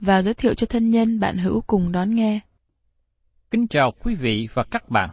và 0.00 0.22
giới 0.22 0.34
thiệu 0.34 0.54
cho 0.54 0.66
thân 0.66 0.90
nhân 0.90 1.20
bạn 1.20 1.38
hữu 1.38 1.60
cùng 1.60 1.92
đón 1.92 2.14
nghe. 2.14 2.40
Kính 3.50 3.68
chào 3.68 3.92
quý 4.02 4.14
vị 4.14 4.48
và 4.54 4.64
các 4.70 4.88
bạn. 4.88 5.10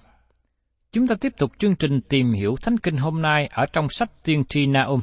Chúng 0.92 1.08
ta 1.08 1.16
tiếp 1.22 1.34
tục 1.38 1.52
chương 1.58 1.76
trình 1.76 2.02
tìm 2.02 2.34
hiểu 2.34 2.56
Thánh 2.62 2.78
Kinh 2.78 2.98
hôm 2.98 3.22
nay 3.22 3.48
ở 3.48 3.66
trong 3.66 3.90
sách 3.90 4.24
Tiên 4.24 4.44
tri 4.50 4.66
Naum. 4.66 5.02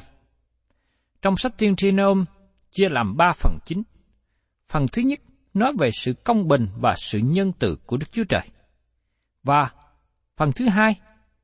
Trong 1.22 1.36
sách 1.36 1.58
Tiên 1.58 1.76
tri 1.76 1.90
Naum, 1.90 2.24
chia 2.70 2.88
làm 2.88 3.16
ba 3.16 3.32
phần 3.32 3.58
chính. 3.64 3.82
Phần 4.68 4.86
thứ 4.92 5.02
nhất, 5.02 5.20
nói 5.54 5.72
về 5.78 5.90
sự 5.90 6.12
công 6.12 6.48
bình 6.48 6.68
và 6.80 6.94
sự 6.96 7.18
nhân 7.18 7.52
từ 7.58 7.76
của 7.86 7.96
Đức 7.96 8.12
Chúa 8.12 8.24
Trời. 8.24 8.42
Và 9.42 9.70
phần 10.36 10.52
thứ 10.52 10.68
hai, 10.68 11.00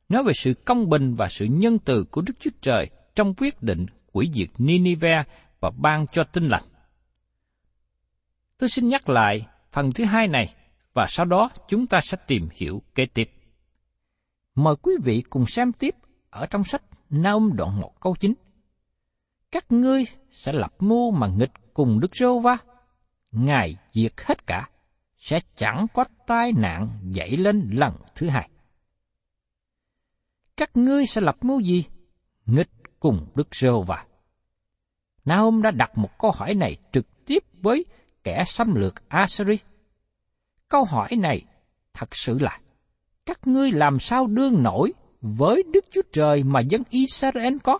nói 0.08 0.24
về 0.24 0.32
sự 0.32 0.54
công 0.54 0.88
bình 0.88 1.14
và 1.14 1.28
sự 1.28 1.44
nhân 1.44 1.78
từ 1.78 2.04
của 2.04 2.20
Đức 2.20 2.34
Chúa 2.40 2.50
Trời 2.60 2.90
trong 3.14 3.34
quyết 3.34 3.62
định 3.62 3.86
quỷ 4.12 4.30
diệt 4.32 4.48
Ninive 4.58 5.22
và 5.60 5.70
ban 5.70 6.06
cho 6.12 6.24
tinh 6.32 6.48
lành. 6.48 6.62
Tôi 8.60 8.68
xin 8.68 8.88
nhắc 8.88 9.08
lại 9.08 9.46
phần 9.72 9.92
thứ 9.92 10.04
hai 10.04 10.28
này 10.28 10.54
và 10.92 11.06
sau 11.08 11.26
đó 11.26 11.50
chúng 11.68 11.86
ta 11.86 12.00
sẽ 12.00 12.18
tìm 12.26 12.48
hiểu 12.52 12.82
kế 12.94 13.06
tiếp. 13.06 13.30
Mời 14.54 14.76
quý 14.82 14.92
vị 15.04 15.22
cùng 15.30 15.46
xem 15.46 15.72
tiếp 15.72 15.94
ở 16.30 16.46
trong 16.46 16.64
sách 16.64 16.82
Naum 17.10 17.56
đoạn 17.56 17.80
1 17.80 18.00
câu 18.00 18.16
9. 18.20 18.34
Các 19.50 19.72
ngươi 19.72 20.04
sẽ 20.30 20.52
lập 20.52 20.74
mưu 20.78 21.10
mà 21.10 21.26
nghịch 21.26 21.50
cùng 21.74 22.00
Đức 22.00 22.16
Rô 22.16 22.38
Va. 22.38 22.56
Ngài 23.30 23.76
diệt 23.92 24.12
hết 24.16 24.46
cả, 24.46 24.70
sẽ 25.16 25.40
chẳng 25.54 25.86
có 25.94 26.04
tai 26.26 26.52
nạn 26.52 27.00
dậy 27.02 27.36
lên 27.36 27.70
lần 27.72 27.94
thứ 28.14 28.28
hai. 28.28 28.50
Các 30.56 30.76
ngươi 30.76 31.06
sẽ 31.06 31.20
lập 31.20 31.36
mưu 31.40 31.60
gì? 31.60 31.84
Nghịch 32.46 32.70
cùng 33.00 33.26
Đức 33.34 33.54
Rô 33.54 33.82
Va. 33.82 34.06
Naum 35.24 35.62
đã 35.62 35.70
đặt 35.70 35.98
một 35.98 36.18
câu 36.18 36.30
hỏi 36.30 36.54
này 36.54 36.76
trực 36.92 37.24
tiếp 37.26 37.44
với 37.52 37.84
kẻ 38.24 38.42
xâm 38.46 38.74
lược 38.74 39.08
Assyri? 39.08 39.58
Câu 40.68 40.84
hỏi 40.84 41.08
này 41.18 41.44
thật 41.92 42.08
sự 42.14 42.38
là 42.38 42.60
các 43.26 43.46
ngươi 43.46 43.72
làm 43.72 43.98
sao 43.98 44.26
đương 44.26 44.62
nổi 44.62 44.92
với 45.20 45.62
Đức 45.72 45.84
Chúa 45.90 46.02
Trời 46.12 46.44
mà 46.44 46.60
dân 46.60 46.82
Israel 46.90 47.56
có? 47.62 47.78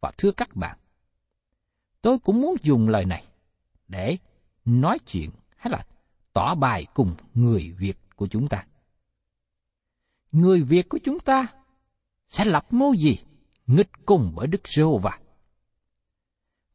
Và 0.00 0.12
thưa 0.18 0.30
các 0.30 0.56
bạn, 0.56 0.78
tôi 2.02 2.18
cũng 2.18 2.40
muốn 2.40 2.56
dùng 2.62 2.88
lời 2.88 3.04
này 3.04 3.24
để 3.88 4.16
nói 4.64 4.98
chuyện 5.06 5.30
hay 5.56 5.72
là 5.72 5.86
tỏ 6.32 6.54
bài 6.54 6.86
cùng 6.94 7.14
người 7.34 7.74
Việt 7.78 7.98
của 8.16 8.26
chúng 8.26 8.48
ta. 8.48 8.66
Người 10.32 10.62
Việt 10.62 10.88
của 10.88 10.98
chúng 11.04 11.20
ta 11.20 11.46
sẽ 12.28 12.44
lập 12.44 12.66
mưu 12.70 12.94
gì 12.94 13.18
nghịch 13.66 13.90
cùng 14.06 14.32
bởi 14.34 14.46
Đức 14.46 14.68
Giê-hô-va? 14.68 15.18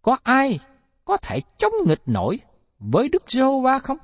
Có 0.02 0.18
ai 0.24 0.60
có 1.06 1.18
thể 1.18 1.42
chống 1.58 1.74
nghịch 1.86 2.02
nổi 2.06 2.40
với 2.80 3.10
Đức 3.10 3.24
Giê-hô-va 3.28 3.80
không? 3.80 3.98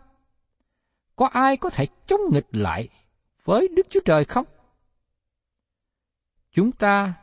Có 1.15 1.27
ai 1.27 1.57
có 1.57 1.69
thể 1.69 1.85
chống 2.07 2.21
nghịch 2.31 2.47
lại 2.51 2.89
với 3.43 3.67
Đức 3.67 3.87
Chúa 3.89 3.99
Trời 4.05 4.25
không? 4.25 4.45
Chúng 6.51 6.71
ta 6.71 7.13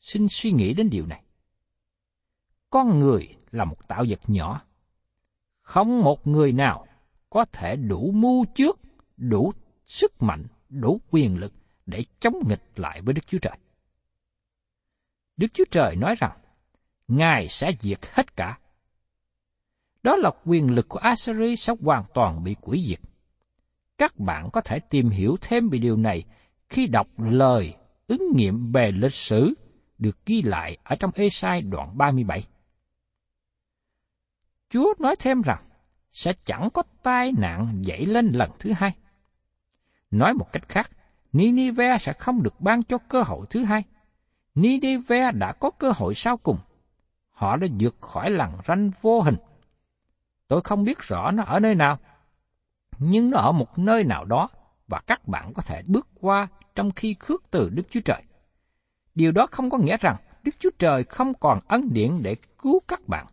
xin 0.00 0.26
suy 0.30 0.52
nghĩ 0.52 0.74
đến 0.74 0.90
điều 0.90 1.06
này. 1.06 1.22
Con 2.70 2.98
người 2.98 3.36
là 3.50 3.64
một 3.64 3.88
tạo 3.88 4.04
vật 4.08 4.20
nhỏ. 4.26 4.62
Không 5.60 6.02
một 6.02 6.26
người 6.26 6.52
nào 6.52 6.86
có 7.30 7.44
thể 7.52 7.76
đủ 7.76 8.10
mưu 8.14 8.44
trước, 8.54 8.80
đủ 9.16 9.52
sức 9.84 10.22
mạnh, 10.22 10.44
đủ 10.68 11.00
quyền 11.10 11.38
lực 11.38 11.52
để 11.86 12.04
chống 12.20 12.34
nghịch 12.48 12.62
lại 12.76 13.02
với 13.02 13.14
Đức 13.14 13.26
Chúa 13.26 13.38
Trời. 13.38 13.58
Đức 15.36 15.46
Chúa 15.54 15.64
Trời 15.70 15.96
nói 15.96 16.14
rằng, 16.18 16.38
Ngài 17.08 17.48
sẽ 17.48 17.72
diệt 17.80 18.06
hết 18.12 18.36
cả 18.36 18.58
đó 20.06 20.16
là 20.16 20.30
quyền 20.44 20.74
lực 20.74 20.88
của 20.88 20.98
Assyri 20.98 21.56
sẽ 21.56 21.72
hoàn 21.80 22.04
toàn 22.14 22.44
bị 22.44 22.56
quỷ 22.60 22.86
diệt. 22.88 23.00
Các 23.98 24.18
bạn 24.18 24.50
có 24.52 24.60
thể 24.60 24.78
tìm 24.78 25.08
hiểu 25.08 25.36
thêm 25.40 25.68
về 25.68 25.78
điều 25.78 25.96
này 25.96 26.24
khi 26.68 26.86
đọc 26.86 27.06
lời 27.18 27.74
ứng 28.06 28.22
nghiệm 28.34 28.72
về 28.72 28.90
lịch 28.90 29.12
sử 29.12 29.54
được 29.98 30.26
ghi 30.26 30.42
lại 30.42 30.76
ở 30.84 30.96
trong 30.96 31.10
Esai 31.14 31.62
đoạn 31.62 31.98
37. 31.98 32.44
Chúa 34.70 34.94
nói 34.98 35.16
thêm 35.18 35.42
rằng 35.42 35.68
sẽ 36.10 36.32
chẳng 36.44 36.68
có 36.74 36.82
tai 37.02 37.32
nạn 37.38 37.80
dậy 37.80 38.06
lên 38.06 38.30
lần 38.32 38.50
thứ 38.58 38.72
hai. 38.76 38.96
Nói 40.10 40.34
một 40.34 40.52
cách 40.52 40.68
khác, 40.68 40.90
Ninive 41.32 41.98
sẽ 41.98 42.12
không 42.12 42.42
được 42.42 42.60
ban 42.60 42.82
cho 42.82 42.98
cơ 42.98 43.22
hội 43.22 43.46
thứ 43.50 43.64
hai. 43.64 43.84
Ninive 44.54 45.32
đã 45.32 45.52
có 45.52 45.70
cơ 45.70 45.92
hội 45.96 46.14
sau 46.14 46.36
cùng. 46.36 46.58
Họ 47.30 47.56
đã 47.56 47.66
vượt 47.80 47.96
khỏi 48.00 48.30
lằn 48.30 48.50
ranh 48.66 48.90
vô 49.02 49.20
hình 49.20 49.36
Tôi 50.48 50.60
không 50.60 50.84
biết 50.84 50.98
rõ 50.98 51.30
nó 51.30 51.42
ở 51.42 51.60
nơi 51.60 51.74
nào, 51.74 51.98
nhưng 52.98 53.30
nó 53.30 53.38
ở 53.38 53.52
một 53.52 53.78
nơi 53.78 54.04
nào 54.04 54.24
đó 54.24 54.48
và 54.88 55.00
các 55.06 55.28
bạn 55.28 55.52
có 55.54 55.62
thể 55.62 55.82
bước 55.86 56.08
qua 56.20 56.48
trong 56.74 56.90
khi 56.90 57.16
khước 57.20 57.42
từ 57.50 57.68
Đức 57.68 57.82
Chúa 57.90 58.00
Trời. 58.04 58.22
Điều 59.14 59.32
đó 59.32 59.46
không 59.50 59.70
có 59.70 59.78
nghĩa 59.78 59.96
rằng 59.96 60.16
Đức 60.42 60.52
Chúa 60.58 60.70
Trời 60.78 61.04
không 61.04 61.34
còn 61.34 61.60
ân 61.68 61.88
điển 61.92 62.22
để 62.22 62.36
cứu 62.58 62.80
các 62.88 63.08
bạn. 63.08 63.26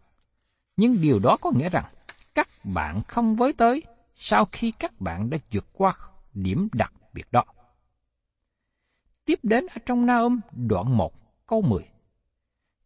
Nhưng 0.77 1.01
điều 1.01 1.19
đó 1.23 1.37
có 1.41 1.51
nghĩa 1.55 1.69
rằng 1.69 1.83
các 2.35 2.47
bạn 2.63 3.01
không 3.07 3.35
với 3.35 3.53
tới 3.53 3.83
sau 4.15 4.45
khi 4.51 4.71
các 4.79 5.01
bạn 5.01 5.29
đã 5.29 5.37
vượt 5.51 5.65
qua 5.73 5.93
điểm 6.33 6.67
đặc 6.73 6.93
biệt 7.13 7.31
đó. 7.31 7.43
Tiếp 9.25 9.39
đến 9.43 9.65
ở 9.67 9.77
trong 9.85 10.05
Naum 10.05 10.39
đoạn 10.51 10.97
1 10.97 11.13
câu 11.47 11.61
10. 11.61 11.83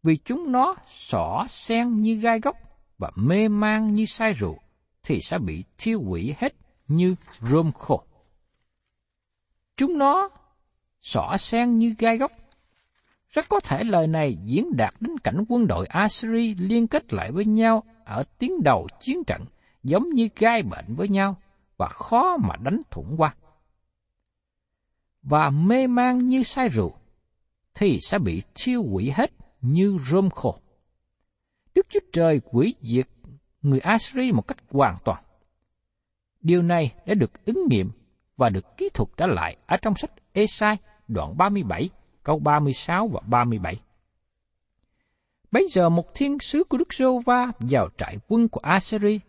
Vì 0.03 0.17
chúng 0.25 0.51
nó 0.51 0.75
xỏ 0.88 1.45
sen 1.47 2.01
như 2.01 2.15
gai 2.15 2.39
gốc 2.39 2.55
và 2.97 3.11
mê 3.15 3.47
man 3.47 3.93
như 3.93 4.05
say 4.05 4.33
rượu, 4.33 4.59
thì 5.03 5.19
sẽ 5.21 5.37
bị 5.39 5.63
thiêu 5.77 6.01
hủy 6.01 6.35
hết 6.37 6.55
như 6.87 7.15
rơm 7.41 7.71
khô. 7.71 8.03
Chúng 9.77 9.97
nó 9.97 10.29
xỏ 11.01 11.35
sen 11.37 11.77
như 11.77 11.95
gai 11.97 12.17
góc, 12.17 12.31
Rất 13.29 13.49
có 13.49 13.59
thể 13.59 13.83
lời 13.83 14.07
này 14.07 14.37
diễn 14.43 14.77
đạt 14.77 14.93
đến 14.99 15.17
cảnh 15.17 15.45
quân 15.49 15.67
đội 15.67 15.85
Assyri 15.85 16.55
liên 16.55 16.87
kết 16.87 17.13
lại 17.13 17.31
với 17.31 17.45
nhau 17.45 17.83
ở 18.05 18.23
tiến 18.37 18.63
đầu 18.63 18.87
chiến 18.99 19.23
trận, 19.23 19.45
giống 19.83 20.09
như 20.09 20.29
gai 20.35 20.63
bệnh 20.63 20.95
với 20.95 21.09
nhau 21.09 21.37
và 21.77 21.87
khó 21.87 22.37
mà 22.37 22.55
đánh 22.55 22.81
thủng 22.91 23.15
qua. 23.17 23.35
Và 25.21 25.49
mê 25.49 25.87
man 25.87 26.27
như 26.27 26.43
say 26.43 26.69
rượu, 26.69 26.93
thì 27.75 27.99
sẽ 28.01 28.19
bị 28.19 28.41
thiêu 28.55 28.83
hủy 28.83 29.11
hết 29.15 29.31
như 29.61 29.97
rơm 30.09 30.29
khô. 30.29 30.59
Đức 31.77 31.88
Chúa 31.89 31.99
Trời 32.13 32.41
quỷ 32.51 32.75
diệt 32.81 33.07
người 33.61 33.79
Assyri 33.79 34.31
một 34.31 34.47
cách 34.47 34.57
hoàn 34.71 34.97
toàn. 35.05 35.23
Điều 36.41 36.62
này 36.62 36.94
đã 37.06 37.13
được 37.13 37.45
ứng 37.45 37.68
nghiệm 37.69 37.91
và 38.38 38.50
được 38.50 38.77
kỹ 38.77 38.89
thuật 38.94 39.09
trả 39.18 39.27
lại 39.27 39.57
ở 39.65 39.77
trong 39.77 39.95
sách 39.95 40.12
Esai 40.33 40.77
đoạn 41.07 41.38
37, 41.38 41.89
câu 42.24 42.39
36 42.39 43.07
và 43.07 43.21
37. 43.27 43.79
Bây 45.51 45.68
giờ 45.69 45.89
một 45.89 46.15
thiên 46.15 46.39
sứ 46.39 46.63
của 46.63 46.77
Đức 46.77 46.94
Sô 46.94 47.19
Va 47.25 47.51
vào 47.59 47.89
trại 47.97 48.18
quân 48.27 48.47
của 48.47 48.59
Assyri 48.63 49.19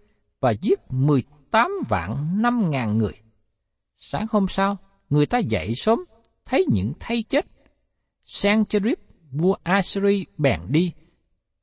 và 0.41 0.50
giết 0.50 0.81
18 0.89 1.71
vạn 1.89 2.43
5 2.43 2.71
ngàn 2.71 2.99
người. 2.99 3.15
Sáng 3.97 4.27
hôm 4.31 4.47
sau, 4.49 4.77
người 5.11 5.27
ta 5.27 5.39
dậy 5.39 5.73
sớm, 5.77 6.05
thấy 6.45 6.67
những 6.69 6.93
thay 7.00 7.23
chết. 7.23 7.47
Sennacherib 8.25 8.99
vua 9.31 9.56
Assyri 9.62 10.27
bèn 10.39 10.61
đi 10.69 10.93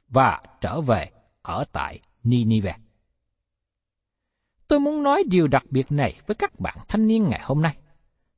và 0.07 0.41
trở 0.61 0.81
về 0.81 1.11
ở 1.41 1.63
tại 1.71 1.99
Ninive. 2.23 2.75
Tôi 4.67 4.79
muốn 4.79 5.03
nói 5.03 5.23
điều 5.29 5.47
đặc 5.47 5.63
biệt 5.69 5.91
này 5.91 6.15
với 6.27 6.35
các 6.35 6.59
bạn 6.59 6.77
thanh 6.87 7.07
niên 7.07 7.27
ngày 7.29 7.41
hôm 7.43 7.61
nay. 7.61 7.77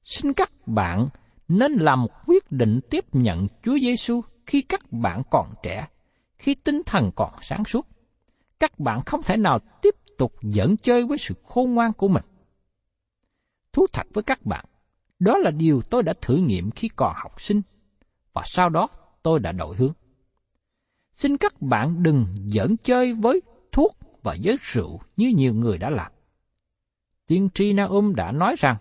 Xin 0.03 0.33
các 0.33 0.51
bạn 0.65 1.07
nên 1.47 1.71
làm 1.71 2.01
một 2.01 2.11
quyết 2.25 2.51
định 2.51 2.79
tiếp 2.89 3.05
nhận 3.15 3.47
Chúa 3.63 3.77
Giêsu 3.79 4.21
khi 4.45 4.61
các 4.61 4.91
bạn 4.91 5.21
còn 5.31 5.53
trẻ, 5.63 5.87
khi 6.37 6.55
tinh 6.55 6.81
thần 6.85 7.11
còn 7.15 7.33
sáng 7.41 7.65
suốt. 7.65 7.87
Các 8.59 8.79
bạn 8.79 9.01
không 9.05 9.23
thể 9.23 9.37
nào 9.37 9.59
tiếp 9.81 9.95
tục 10.17 10.33
dẫn 10.41 10.77
chơi 10.77 11.05
với 11.05 11.17
sự 11.17 11.35
khôn 11.43 11.73
ngoan 11.73 11.93
của 11.93 12.07
mình. 12.07 12.23
Thú 13.73 13.85
thật 13.93 14.07
với 14.13 14.23
các 14.23 14.45
bạn, 14.45 14.65
đó 15.19 15.37
là 15.37 15.51
điều 15.51 15.81
tôi 15.89 16.03
đã 16.03 16.13
thử 16.21 16.37
nghiệm 16.37 16.71
khi 16.71 16.89
còn 16.95 17.13
học 17.15 17.41
sinh, 17.41 17.61
và 18.33 18.41
sau 18.45 18.69
đó 18.69 18.87
tôi 19.23 19.39
đã 19.39 19.51
đổi 19.51 19.75
hướng 19.75 19.93
xin 21.17 21.37
các 21.37 21.61
bạn 21.61 22.03
đừng 22.03 22.25
giỡn 22.45 22.75
chơi 22.83 23.13
với 23.13 23.41
thuốc 23.71 23.97
và 24.23 24.33
giới 24.33 24.57
rượu 24.61 24.99
như 25.17 25.33
nhiều 25.35 25.53
người 25.53 25.77
đã 25.77 25.89
làm. 25.89 26.11
Tiên 27.27 27.49
tri 27.53 27.73
Naum 27.73 28.15
đã 28.15 28.31
nói 28.31 28.55
rằng, 28.57 28.77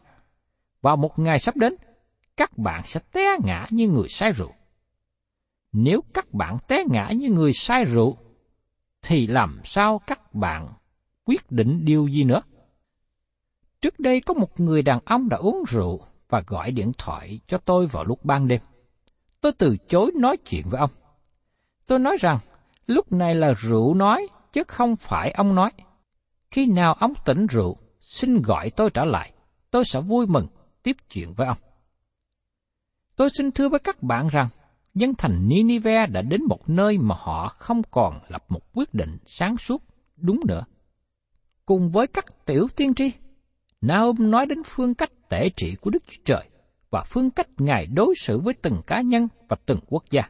vào 0.82 0.96
một 0.96 1.18
ngày 1.18 1.38
sắp 1.38 1.56
đến, 1.56 1.74
các 2.36 2.58
bạn 2.58 2.82
sẽ 2.84 3.00
té 3.12 3.36
ngã 3.44 3.66
như 3.70 3.88
người 3.88 4.08
say 4.08 4.32
rượu. 4.32 4.52
Nếu 5.72 6.00
các 6.14 6.34
bạn 6.34 6.58
té 6.68 6.84
ngã 6.90 7.10
như 7.16 7.30
người 7.30 7.52
say 7.52 7.84
rượu, 7.84 8.16
thì 9.02 9.26
làm 9.26 9.60
sao 9.64 10.00
các 10.06 10.34
bạn 10.34 10.68
quyết 11.24 11.50
định 11.50 11.84
điều 11.84 12.06
gì 12.06 12.24
nữa? 12.24 12.42
Trước 13.80 14.00
đây 14.00 14.20
có 14.20 14.34
một 14.34 14.60
người 14.60 14.82
đàn 14.82 15.00
ông 15.04 15.28
đã 15.28 15.36
uống 15.36 15.64
rượu 15.68 16.00
và 16.28 16.42
gọi 16.46 16.70
điện 16.70 16.92
thoại 16.98 17.40
cho 17.46 17.58
tôi 17.58 17.86
vào 17.86 18.04
lúc 18.04 18.24
ban 18.24 18.48
đêm. 18.48 18.60
Tôi 19.40 19.52
từ 19.52 19.76
chối 19.88 20.10
nói 20.14 20.36
chuyện 20.36 20.68
với 20.70 20.80
ông. 20.80 20.90
Tôi 21.86 21.98
nói 21.98 22.16
rằng, 22.20 22.38
lúc 22.86 23.12
này 23.12 23.34
là 23.34 23.54
rượu 23.58 23.94
nói, 23.94 24.28
chứ 24.52 24.62
không 24.68 24.96
phải 24.96 25.30
ông 25.30 25.54
nói. 25.54 25.70
Khi 26.50 26.66
nào 26.66 26.94
ông 26.94 27.12
tỉnh 27.24 27.46
rượu, 27.46 27.76
xin 28.00 28.42
gọi 28.42 28.70
tôi 28.70 28.90
trở 28.90 29.04
lại, 29.04 29.32
tôi 29.70 29.84
sẽ 29.84 30.00
vui 30.00 30.26
mừng 30.26 30.46
tiếp 30.82 30.96
chuyện 31.10 31.32
với 31.32 31.46
ông. 31.46 31.58
Tôi 33.16 33.28
xin 33.38 33.50
thưa 33.50 33.68
với 33.68 33.80
các 33.80 34.02
bạn 34.02 34.28
rằng, 34.28 34.48
dân 34.94 35.14
thành 35.14 35.48
Ninive 35.48 36.06
đã 36.06 36.22
đến 36.22 36.40
một 36.48 36.68
nơi 36.68 36.98
mà 36.98 37.14
họ 37.18 37.48
không 37.48 37.82
còn 37.90 38.20
lập 38.28 38.44
một 38.48 38.60
quyết 38.74 38.94
định 38.94 39.18
sáng 39.26 39.56
suốt 39.56 39.82
đúng 40.16 40.40
nữa. 40.48 40.64
Cùng 41.66 41.90
với 41.90 42.06
các 42.06 42.24
tiểu 42.46 42.66
tiên 42.76 42.94
tri, 42.94 43.12
Nahum 43.80 44.30
nói 44.30 44.46
đến 44.46 44.62
phương 44.66 44.94
cách 44.94 45.10
tể 45.28 45.48
trị 45.56 45.74
của 45.80 45.90
Đức 45.90 46.02
Chúa 46.06 46.22
Trời 46.24 46.48
và 46.90 47.04
phương 47.06 47.30
cách 47.30 47.48
Ngài 47.58 47.86
đối 47.86 48.14
xử 48.20 48.40
với 48.40 48.54
từng 48.54 48.82
cá 48.86 49.00
nhân 49.00 49.28
và 49.48 49.56
từng 49.66 49.80
quốc 49.86 50.04
gia. 50.10 50.22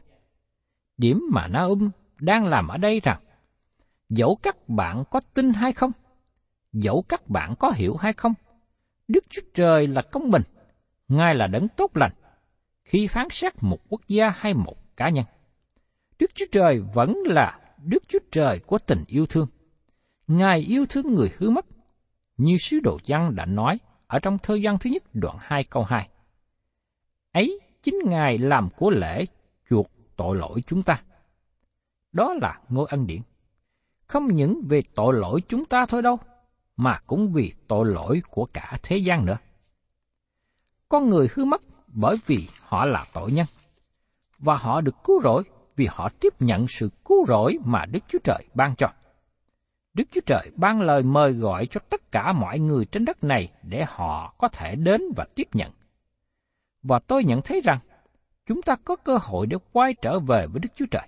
Điểm 0.97 1.21
mà 1.31 1.47
Nahum 1.47 1.89
đang 2.19 2.45
làm 2.45 2.67
ở 2.67 2.77
đây 2.77 2.99
rằng, 3.03 3.21
dẫu 4.09 4.35
các 4.43 4.69
bạn 4.69 5.03
có 5.11 5.21
tin 5.33 5.49
hay 5.49 5.73
không, 5.73 5.91
dẫu 6.73 7.05
các 7.09 7.27
bạn 7.27 7.55
có 7.59 7.71
hiểu 7.75 7.95
hay 7.95 8.13
không, 8.13 8.33
Đức 9.07 9.29
Chúa 9.29 9.41
Trời 9.53 9.87
là 9.87 10.01
công 10.01 10.31
bình, 10.31 10.43
Ngài 11.07 11.35
là 11.35 11.47
đấng 11.47 11.67
tốt 11.67 11.97
lành, 11.97 12.11
khi 12.83 13.07
phán 13.07 13.27
xét 13.31 13.53
một 13.61 13.79
quốc 13.89 14.01
gia 14.07 14.29
hay 14.29 14.53
một 14.53 14.97
cá 14.97 15.09
nhân. 15.09 15.25
Đức 16.19 16.31
Chúa 16.35 16.45
Trời 16.51 16.81
vẫn 16.93 17.17
là 17.25 17.59
Đức 17.83 18.03
Chúa 18.07 18.19
Trời 18.31 18.59
của 18.59 18.77
tình 18.77 19.03
yêu 19.07 19.25
thương. 19.25 19.47
Ngài 20.27 20.59
yêu 20.59 20.85
thương 20.89 21.13
người 21.13 21.31
hư 21.37 21.49
mất, 21.49 21.65
như 22.37 22.57
sứ 22.57 22.79
đồ 22.79 22.99
văn 23.07 23.35
đã 23.35 23.45
nói 23.45 23.79
ở 24.07 24.19
trong 24.19 24.37
thơ 24.37 24.57
văn 24.61 24.77
thứ 24.79 24.89
nhất 24.89 25.03
đoạn 25.13 25.37
2 25.39 25.63
câu 25.63 25.83
2. 25.83 26.09
Ấy 27.31 27.59
chính 27.83 27.95
Ngài 28.05 28.37
làm 28.37 28.69
của 28.77 28.89
lễ 28.89 29.25
tội 30.17 30.37
lỗi 30.37 30.63
chúng 30.67 30.83
ta. 30.83 31.01
Đó 32.11 32.33
là 32.41 32.59
ngôi 32.69 32.87
ân 32.89 33.07
điển. 33.07 33.21
Không 34.07 34.35
những 34.35 34.61
về 34.69 34.81
tội 34.95 35.13
lỗi 35.13 35.41
chúng 35.47 35.65
ta 35.65 35.85
thôi 35.85 36.01
đâu, 36.01 36.19
mà 36.77 36.99
cũng 37.07 37.33
vì 37.33 37.53
tội 37.67 37.85
lỗi 37.85 38.21
của 38.29 38.45
cả 38.45 38.77
thế 38.83 38.97
gian 38.97 39.25
nữa. 39.25 39.37
Con 40.89 41.09
người 41.09 41.27
hư 41.33 41.45
mất 41.45 41.61
bởi 41.87 42.15
vì 42.25 42.47
họ 42.61 42.85
là 42.85 43.05
tội 43.13 43.31
nhân, 43.31 43.45
và 44.39 44.55
họ 44.55 44.81
được 44.81 44.95
cứu 45.03 45.21
rỗi 45.21 45.43
vì 45.75 45.87
họ 45.91 46.09
tiếp 46.19 46.41
nhận 46.41 46.67
sự 46.67 46.89
cứu 47.05 47.25
rỗi 47.27 47.57
mà 47.65 47.85
Đức 47.85 47.99
Chúa 48.07 48.19
Trời 48.23 48.45
ban 48.53 48.75
cho. 48.75 48.87
Đức 49.93 50.03
Chúa 50.11 50.21
Trời 50.25 50.51
ban 50.55 50.81
lời 50.81 51.03
mời 51.03 51.33
gọi 51.33 51.67
cho 51.71 51.79
tất 51.89 52.11
cả 52.11 52.33
mọi 52.33 52.59
người 52.59 52.85
trên 52.85 53.05
đất 53.05 53.23
này 53.23 53.51
để 53.63 53.85
họ 53.87 54.33
có 54.37 54.47
thể 54.47 54.75
đến 54.75 55.01
và 55.15 55.25
tiếp 55.35 55.47
nhận. 55.53 55.71
Và 56.83 56.99
tôi 56.99 57.23
nhận 57.23 57.41
thấy 57.41 57.61
rằng, 57.63 57.79
chúng 58.47 58.61
ta 58.61 58.75
có 58.75 58.95
cơ 58.95 59.17
hội 59.21 59.47
để 59.47 59.57
quay 59.71 59.93
trở 60.01 60.19
về 60.19 60.47
với 60.47 60.59
Đức 60.59 60.69
Chúa 60.75 60.85
Trời. 60.91 61.07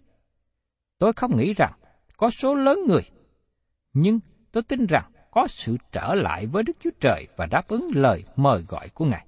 Tôi 0.97 1.13
không 1.13 1.37
nghĩ 1.37 1.53
rằng 1.53 1.73
có 2.17 2.29
số 2.29 2.55
lớn 2.55 2.79
người, 2.87 3.01
nhưng 3.93 4.19
tôi 4.51 4.63
tin 4.63 4.85
rằng 4.85 5.11
có 5.31 5.47
sự 5.47 5.77
trở 5.91 6.13
lại 6.15 6.45
với 6.45 6.63
Đức 6.63 6.77
Chúa 6.79 6.89
Trời 6.99 7.27
và 7.37 7.45
đáp 7.45 7.67
ứng 7.67 7.91
lời 7.95 8.23
mời 8.35 8.65
gọi 8.67 8.89
của 8.89 9.05
Ngài. 9.05 9.25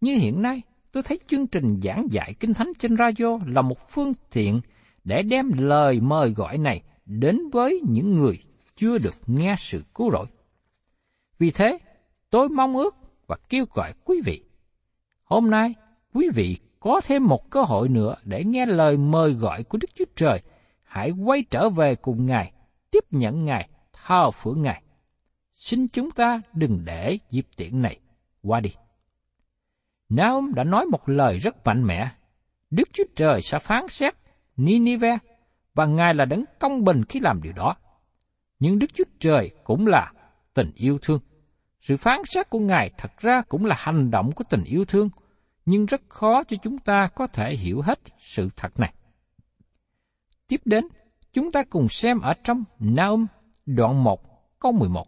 Như 0.00 0.14
hiện 0.14 0.42
nay, 0.42 0.62
tôi 0.92 1.02
thấy 1.02 1.18
chương 1.26 1.46
trình 1.46 1.80
giảng 1.82 2.06
dạy 2.10 2.34
Kinh 2.40 2.54
Thánh 2.54 2.72
trên 2.78 2.96
radio 2.96 3.38
là 3.46 3.62
một 3.62 3.88
phương 3.90 4.12
tiện 4.32 4.60
để 5.04 5.22
đem 5.22 5.50
lời 5.58 6.00
mời 6.00 6.30
gọi 6.30 6.58
này 6.58 6.82
đến 7.06 7.38
với 7.52 7.80
những 7.88 8.12
người 8.12 8.38
chưa 8.76 8.98
được 8.98 9.14
nghe 9.26 9.54
sự 9.58 9.84
cứu 9.94 10.10
rỗi. 10.10 10.26
Vì 11.38 11.50
thế, 11.50 11.78
tôi 12.30 12.48
mong 12.48 12.76
ước 12.76 12.96
và 13.26 13.36
kêu 13.48 13.64
gọi 13.74 13.92
quý 14.04 14.20
vị. 14.24 14.42
Hôm 15.24 15.50
nay, 15.50 15.74
quý 16.14 16.28
vị 16.34 16.58
có 16.84 17.00
thêm 17.04 17.26
một 17.26 17.50
cơ 17.50 17.62
hội 17.62 17.88
nữa 17.88 18.14
để 18.24 18.44
nghe 18.44 18.66
lời 18.66 18.96
mời 18.96 19.32
gọi 19.32 19.64
của 19.64 19.78
Đức 19.80 19.90
Chúa 19.94 20.04
Trời. 20.16 20.42
Hãy 20.82 21.10
quay 21.10 21.44
trở 21.50 21.68
về 21.68 21.94
cùng 21.94 22.26
Ngài, 22.26 22.52
tiếp 22.90 23.04
nhận 23.10 23.44
Ngài, 23.44 23.68
thao 23.92 24.30
phượng 24.30 24.62
Ngài. 24.62 24.82
Xin 25.54 25.88
chúng 25.88 26.10
ta 26.10 26.40
đừng 26.52 26.84
để 26.84 27.18
dịp 27.30 27.46
tiện 27.56 27.82
này 27.82 28.00
qua 28.42 28.60
đi. 28.60 28.70
Naum 30.08 30.52
đã 30.54 30.64
nói 30.64 30.86
một 30.86 31.08
lời 31.08 31.38
rất 31.38 31.66
mạnh 31.66 31.84
mẽ. 31.84 32.08
Đức 32.70 32.88
Chúa 32.92 33.04
Trời 33.16 33.42
sẽ 33.42 33.58
phán 33.58 33.88
xét 33.88 34.14
Ninive 34.56 35.18
và 35.74 35.86
Ngài 35.86 36.14
là 36.14 36.24
đấng 36.24 36.44
công 36.60 36.84
bình 36.84 37.04
khi 37.04 37.20
làm 37.20 37.42
điều 37.42 37.52
đó. 37.52 37.76
Nhưng 38.58 38.78
Đức 38.78 38.94
Chúa 38.94 39.04
Trời 39.20 39.50
cũng 39.64 39.86
là 39.86 40.12
tình 40.54 40.70
yêu 40.74 40.98
thương. 41.02 41.20
Sự 41.80 41.96
phán 41.96 42.20
xét 42.24 42.50
của 42.50 42.58
Ngài 42.58 42.90
thật 42.98 43.10
ra 43.18 43.42
cũng 43.48 43.64
là 43.64 43.76
hành 43.78 44.10
động 44.10 44.32
của 44.32 44.44
tình 44.50 44.64
yêu 44.64 44.84
thương, 44.84 45.08
nhưng 45.66 45.86
rất 45.86 46.02
khó 46.08 46.44
cho 46.44 46.56
chúng 46.62 46.78
ta 46.78 47.08
có 47.14 47.26
thể 47.26 47.56
hiểu 47.56 47.80
hết 47.80 48.00
sự 48.18 48.48
thật 48.56 48.80
này. 48.80 48.94
Tiếp 50.48 50.60
đến, 50.64 50.84
chúng 51.32 51.52
ta 51.52 51.62
cùng 51.70 51.88
xem 51.88 52.20
ở 52.20 52.34
trong 52.44 52.64
Naum 52.78 53.26
đoạn 53.66 54.04
1 54.04 54.20
câu 54.58 54.72
11. 54.72 55.06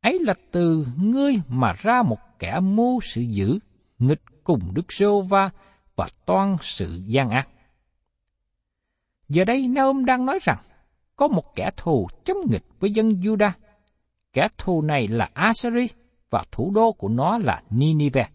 Ấy 0.00 0.18
là 0.18 0.34
từ 0.50 0.86
ngươi 0.96 1.40
mà 1.48 1.72
ra 1.78 2.02
một 2.02 2.18
kẻ 2.38 2.60
mưu 2.60 3.00
sự 3.00 3.20
dữ 3.20 3.58
nghịch 3.98 4.22
cùng 4.44 4.60
Đức 4.74 4.92
Sô 4.92 5.22
Va 5.22 5.50
và 5.96 6.08
toan 6.26 6.56
sự 6.60 7.02
gian 7.06 7.30
ác. 7.30 7.48
Giờ 9.28 9.44
đây 9.44 9.68
Naôm 9.68 10.04
đang 10.04 10.26
nói 10.26 10.38
rằng 10.42 10.58
có 11.16 11.28
một 11.28 11.54
kẻ 11.54 11.70
thù 11.76 12.08
chống 12.24 12.36
nghịch 12.50 12.64
với 12.80 12.90
dân 12.90 13.10
Juda. 13.10 13.50
Kẻ 14.32 14.48
thù 14.58 14.82
này 14.82 15.08
là 15.08 15.30
Assyri 15.34 15.88
và 16.30 16.44
thủ 16.52 16.70
đô 16.74 16.92
của 16.92 17.08
nó 17.08 17.38
là 17.38 17.62
Ninive. 17.70 18.28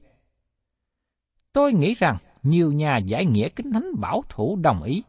Tôi 1.53 1.73
nghĩ 1.73 1.93
rằng 1.93 2.17
nhiều 2.43 2.71
nhà 2.71 2.97
giải 2.97 3.25
nghĩa 3.25 3.49
kinh 3.49 3.71
thánh 3.71 3.91
bảo 3.99 4.23
thủ 4.29 4.55
đồng 4.55 4.83
ý 4.83 5.03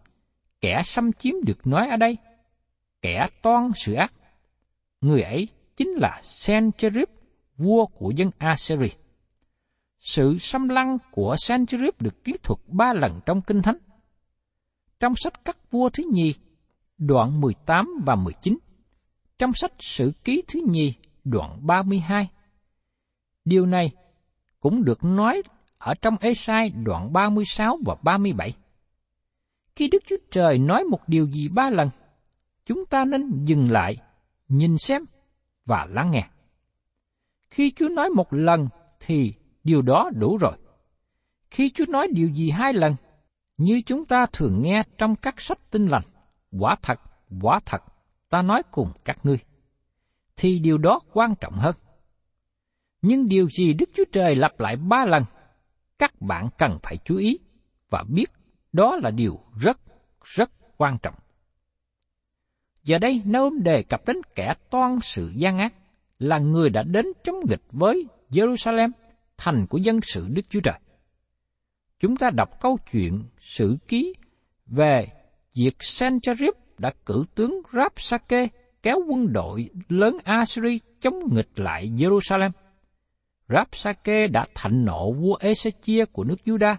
kẻ 0.62 0.82
xâm 0.84 1.12
chiếm 1.12 1.34
được 1.46 1.66
nói 1.66 1.88
ở 1.88 1.96
đây, 1.96 2.16
kẻ 3.02 3.28
toan 3.42 3.70
sự 3.76 3.94
ác. 3.94 4.12
Người 5.00 5.22
ấy 5.22 5.48
chính 5.76 5.88
là 5.88 6.20
Sennacherib, 6.22 7.08
vua 7.56 7.86
của 7.86 8.10
dân 8.10 8.30
Assyria. 8.38 8.94
Sự 10.00 10.38
xâm 10.38 10.68
lăng 10.68 10.98
của 11.10 11.36
Sennacherib 11.38 11.94
được 12.00 12.24
ký 12.24 12.32
thuật 12.42 12.58
ba 12.66 12.92
lần 12.92 13.20
trong 13.26 13.42
Kinh 13.42 13.62
Thánh. 13.62 13.78
Trong 15.00 15.12
sách 15.16 15.44
các 15.44 15.70
vua 15.70 15.88
thứ 15.88 16.04
nhì, 16.12 16.34
đoạn 16.98 17.40
18 17.40 17.88
và 18.06 18.16
19. 18.16 18.58
Trong 19.38 19.52
sách 19.52 19.72
Sử 19.78 20.12
ký 20.24 20.42
thứ 20.48 20.60
nhì, 20.68 20.94
đoạn 21.24 21.66
32. 21.66 22.30
Điều 23.44 23.66
này 23.66 23.90
cũng 24.60 24.84
được 24.84 25.04
nói 25.04 25.42
ở 25.82 25.94
trong 25.94 26.16
Esai 26.20 26.70
đoạn 26.70 27.12
36 27.12 27.78
và 27.86 27.96
37. 28.02 28.54
Khi 29.76 29.88
Đức 29.88 30.02
Chúa 30.06 30.16
Trời 30.30 30.58
nói 30.58 30.84
một 30.84 31.08
điều 31.08 31.26
gì 31.26 31.48
ba 31.48 31.70
lần, 31.70 31.90
chúng 32.66 32.86
ta 32.86 33.04
nên 33.04 33.44
dừng 33.44 33.70
lại, 33.70 33.96
nhìn 34.48 34.78
xem 34.78 35.04
và 35.64 35.86
lắng 35.90 36.10
nghe. 36.10 36.28
Khi 37.50 37.72
Chúa 37.76 37.88
nói 37.88 38.10
một 38.10 38.32
lần 38.32 38.68
thì 39.00 39.34
điều 39.64 39.82
đó 39.82 40.10
đủ 40.14 40.36
rồi. 40.36 40.52
Khi 41.50 41.70
Chúa 41.70 41.86
nói 41.88 42.08
điều 42.12 42.28
gì 42.28 42.50
hai 42.50 42.72
lần, 42.72 42.94
như 43.56 43.82
chúng 43.86 44.04
ta 44.04 44.26
thường 44.32 44.62
nghe 44.62 44.82
trong 44.98 45.16
các 45.16 45.40
sách 45.40 45.58
tinh 45.70 45.86
lành, 45.86 46.04
quả 46.60 46.76
thật, 46.82 47.00
quả 47.42 47.60
thật, 47.66 47.82
ta 48.28 48.42
nói 48.42 48.62
cùng 48.70 48.92
các 49.04 49.18
ngươi, 49.22 49.38
thì 50.36 50.58
điều 50.58 50.78
đó 50.78 51.00
quan 51.12 51.34
trọng 51.40 51.54
hơn. 51.54 51.74
Nhưng 53.02 53.28
điều 53.28 53.50
gì 53.50 53.72
Đức 53.72 53.90
Chúa 53.94 54.04
Trời 54.12 54.34
lặp 54.34 54.60
lại 54.60 54.76
ba 54.76 55.04
lần, 55.04 55.24
các 55.98 56.20
bạn 56.20 56.48
cần 56.58 56.78
phải 56.82 56.96
chú 57.04 57.16
ý 57.16 57.38
và 57.90 58.04
biết 58.08 58.30
đó 58.72 58.96
là 59.02 59.10
điều 59.10 59.40
rất, 59.60 59.78
rất 60.24 60.50
quan 60.76 60.98
trọng. 61.02 61.14
Giờ 62.84 62.98
đây, 62.98 63.22
Naum 63.24 63.62
đề 63.62 63.82
cập 63.82 64.06
đến 64.06 64.16
kẻ 64.34 64.54
toan 64.70 64.98
sự 65.02 65.32
gian 65.36 65.58
ác, 65.58 65.74
là 66.18 66.38
người 66.38 66.70
đã 66.70 66.82
đến 66.82 67.06
chống 67.24 67.40
nghịch 67.48 67.62
với 67.70 68.06
Jerusalem 68.30 68.90
thành 69.36 69.66
của 69.66 69.78
dân 69.78 70.00
sự 70.02 70.26
Đức 70.28 70.42
Chúa 70.50 70.60
Trời. 70.60 70.78
Chúng 72.00 72.16
ta 72.16 72.30
đọc 72.30 72.60
câu 72.60 72.78
chuyện 72.92 73.24
sử 73.40 73.76
ký 73.88 74.14
về 74.66 75.06
việc 75.54 75.82
Sennacherib 75.82 76.54
đã 76.78 76.92
cử 77.06 77.24
tướng 77.34 77.62
Rapsake 77.72 78.48
kéo 78.82 78.98
quân 79.08 79.32
đội 79.32 79.70
lớn 79.88 80.16
Assyri 80.24 80.80
chống 81.00 81.34
nghịch 81.34 81.50
lại 81.56 81.90
Jerusalem. 81.96 82.50
Rapsake 83.52 84.26
đã 84.26 84.46
thạnh 84.54 84.84
nộ 84.84 85.12
vua 85.12 85.36
Ezechia 85.40 86.06
của 86.12 86.24
nước 86.24 86.36
Juda 86.44 86.76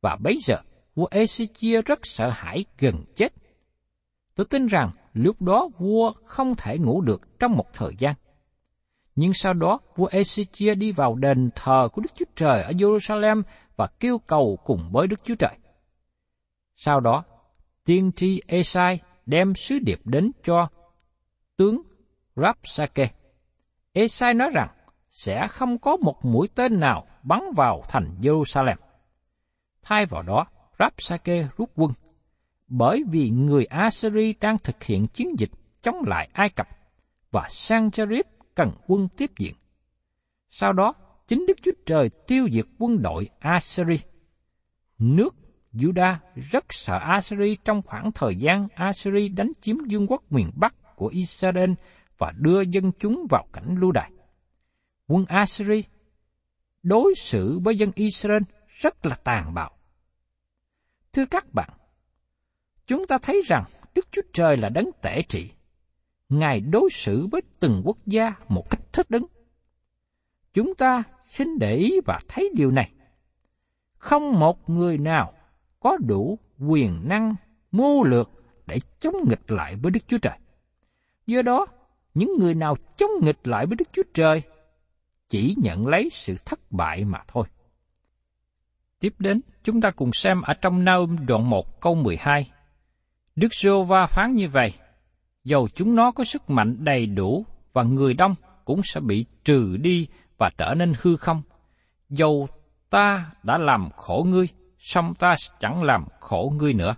và 0.00 0.16
bấy 0.20 0.38
giờ 0.40 0.56
vua 0.94 1.08
Ezechia 1.08 1.82
rất 1.82 1.98
sợ 2.02 2.30
hãi 2.30 2.64
gần 2.78 3.04
chết. 3.14 3.32
Tôi 4.34 4.46
tin 4.50 4.66
rằng 4.66 4.90
lúc 5.12 5.42
đó 5.42 5.68
vua 5.78 6.12
không 6.24 6.54
thể 6.56 6.78
ngủ 6.78 7.00
được 7.00 7.38
trong 7.38 7.52
một 7.52 7.66
thời 7.74 7.92
gian. 7.98 8.14
Nhưng 9.14 9.32
sau 9.34 9.52
đó, 9.52 9.80
vua 9.96 10.08
Ezechia 10.08 10.78
đi 10.78 10.92
vào 10.92 11.14
đền 11.14 11.50
thờ 11.54 11.88
của 11.92 12.02
Đức 12.02 12.14
Chúa 12.14 12.24
Trời 12.36 12.62
ở 12.62 12.70
Jerusalem 12.70 13.42
và 13.76 13.88
kêu 14.00 14.18
cầu 14.18 14.58
cùng 14.64 14.90
với 14.92 15.06
Đức 15.06 15.20
Chúa 15.24 15.34
Trời. 15.34 15.58
Sau 16.74 17.00
đó, 17.00 17.24
tiên 17.84 18.10
tri 18.16 18.40
Esai 18.46 19.00
đem 19.26 19.54
sứ 19.54 19.78
điệp 19.78 20.00
đến 20.04 20.30
cho 20.42 20.68
tướng 21.56 21.82
Rapsake. 22.36 23.10
Esai 23.92 24.34
nói 24.34 24.50
rằng 24.54 24.68
sẽ 25.16 25.48
không 25.48 25.78
có 25.78 25.96
một 25.96 26.24
mũi 26.24 26.48
tên 26.54 26.80
nào 26.80 27.06
bắn 27.22 27.40
vào 27.56 27.82
thành 27.88 28.16
Jerusalem. 28.20 28.76
Thay 29.82 30.06
vào 30.06 30.22
đó, 30.22 30.46
Rapsake 30.78 31.48
rút 31.56 31.70
quân, 31.76 31.92
bởi 32.68 33.04
vì 33.10 33.30
người 33.30 33.64
Assyri 33.64 34.34
đang 34.40 34.58
thực 34.58 34.82
hiện 34.84 35.06
chiến 35.06 35.28
dịch 35.38 35.50
chống 35.82 35.96
lại 36.06 36.28
Ai 36.32 36.48
Cập 36.48 36.68
và 37.30 37.46
Sancherib 37.50 38.26
cần 38.54 38.72
quân 38.86 39.08
tiếp 39.16 39.30
diện. 39.38 39.54
Sau 40.50 40.72
đó, 40.72 40.94
chính 41.28 41.46
Đức 41.46 41.58
Chúa 41.62 41.72
Trời 41.86 42.10
tiêu 42.26 42.48
diệt 42.52 42.66
quân 42.78 43.02
đội 43.02 43.28
Assyri. 43.38 43.98
Nước 44.98 45.34
Judah 45.72 46.16
rất 46.50 46.64
sợ 46.68 46.98
Assyri 46.98 47.56
trong 47.64 47.82
khoảng 47.82 48.12
thời 48.12 48.36
gian 48.36 48.68
Assyri 48.74 49.28
đánh 49.28 49.52
chiếm 49.60 49.76
vương 49.90 50.06
quốc 50.06 50.22
miền 50.30 50.50
Bắc 50.56 50.96
của 50.96 51.06
Israel 51.06 51.70
và 52.18 52.32
đưa 52.36 52.60
dân 52.60 52.92
chúng 52.98 53.26
vào 53.30 53.46
cảnh 53.52 53.76
lưu 53.80 53.92
đày. 53.92 54.10
Quân 55.08 55.24
Assyri 55.28 55.84
đối 56.82 57.14
xử 57.14 57.58
với 57.58 57.76
dân 57.76 57.90
Israel 57.94 58.42
rất 58.66 59.06
là 59.06 59.14
tàn 59.14 59.54
bạo. 59.54 59.70
Thưa 61.12 61.26
các 61.26 61.54
bạn, 61.54 61.70
chúng 62.86 63.06
ta 63.06 63.18
thấy 63.22 63.40
rằng 63.44 63.64
Đức 63.94 64.08
Chúa 64.12 64.22
Trời 64.32 64.56
là 64.56 64.68
đấng 64.68 64.90
tể 65.02 65.22
trị. 65.28 65.50
Ngài 66.28 66.60
đối 66.60 66.88
xử 66.90 67.26
với 67.26 67.40
từng 67.60 67.82
quốc 67.84 67.98
gia 68.06 68.34
một 68.48 68.70
cách 68.70 68.80
thích 68.92 69.06
ứng. 69.08 69.26
Chúng 70.54 70.74
ta 70.74 71.02
xin 71.24 71.58
để 71.58 71.76
ý 71.76 72.00
và 72.06 72.20
thấy 72.28 72.50
điều 72.54 72.70
này. 72.70 72.92
Không 73.98 74.40
một 74.40 74.70
người 74.70 74.98
nào 74.98 75.32
có 75.80 75.96
đủ 75.96 76.38
quyền 76.58 77.08
năng 77.08 77.34
mưu 77.72 78.04
lược 78.04 78.30
để 78.66 78.78
chống 79.00 79.16
nghịch 79.28 79.50
lại 79.50 79.76
với 79.76 79.90
Đức 79.90 80.08
Chúa 80.08 80.18
Trời. 80.18 80.38
Do 81.26 81.42
đó, 81.42 81.66
những 82.14 82.30
người 82.38 82.54
nào 82.54 82.76
chống 82.96 83.10
nghịch 83.22 83.48
lại 83.48 83.66
với 83.66 83.76
Đức 83.76 83.88
Chúa 83.92 84.02
Trời 84.14 84.42
chỉ 85.28 85.54
nhận 85.58 85.86
lấy 85.86 86.08
sự 86.10 86.36
thất 86.44 86.72
bại 86.72 87.04
mà 87.04 87.18
thôi. 87.28 87.46
Tiếp 89.00 89.14
đến, 89.18 89.40
chúng 89.62 89.80
ta 89.80 89.90
cùng 89.90 90.12
xem 90.12 90.42
ở 90.42 90.54
trong 90.54 90.84
Naum 90.84 91.16
đoạn 91.26 91.50
1 91.50 91.80
câu 91.80 91.94
12. 91.94 92.50
Đức 93.36 93.54
giê 93.54 93.70
va 93.88 94.06
phán 94.06 94.34
như 94.34 94.48
vậy, 94.48 94.72
dầu 95.44 95.68
chúng 95.68 95.96
nó 95.96 96.12
có 96.12 96.24
sức 96.24 96.50
mạnh 96.50 96.76
đầy 96.78 97.06
đủ 97.06 97.44
và 97.72 97.82
người 97.82 98.14
đông 98.14 98.34
cũng 98.64 98.80
sẽ 98.84 99.00
bị 99.00 99.24
trừ 99.44 99.76
đi 99.76 100.08
và 100.38 100.50
trở 100.58 100.74
nên 100.74 100.92
hư 101.02 101.16
không. 101.16 101.42
Dầu 102.08 102.48
ta 102.90 103.30
đã 103.42 103.58
làm 103.58 103.90
khổ 103.90 104.26
ngươi, 104.28 104.48
song 104.78 105.14
ta 105.14 105.34
chẳng 105.60 105.82
làm 105.82 106.04
khổ 106.20 106.52
ngươi 106.58 106.74
nữa. 106.74 106.96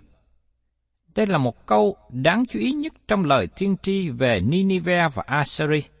Đây 1.15 1.25
là 1.27 1.37
một 1.37 1.65
câu 1.65 1.95
đáng 2.09 2.43
chú 2.49 2.59
ý 2.59 2.71
nhất 2.71 2.93
trong 3.07 3.23
lời 3.23 3.47
tiên 3.55 3.75
tri 3.81 4.09
về 4.09 4.41
Ninive 4.41 5.07
và 5.13 5.23
Assyria. 5.27 5.98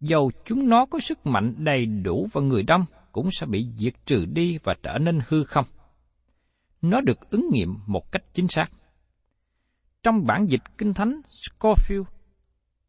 Dầu 0.00 0.30
chúng 0.44 0.68
nó 0.68 0.86
có 0.86 0.98
sức 0.98 1.26
mạnh 1.26 1.54
đầy 1.58 1.86
đủ 1.86 2.28
và 2.32 2.40
người 2.40 2.62
đông, 2.62 2.84
cũng 3.12 3.28
sẽ 3.30 3.46
bị 3.46 3.66
diệt 3.76 3.94
trừ 4.06 4.24
đi 4.24 4.58
và 4.64 4.74
trở 4.82 4.98
nên 4.98 5.20
hư 5.28 5.44
không. 5.44 5.64
Nó 6.82 7.00
được 7.00 7.30
ứng 7.30 7.48
nghiệm 7.52 7.78
một 7.86 8.12
cách 8.12 8.22
chính 8.32 8.48
xác. 8.48 8.66
Trong 10.02 10.26
bản 10.26 10.46
dịch 10.46 10.62
Kinh 10.78 10.94
Thánh 10.94 11.20
Scofield, 11.28 12.04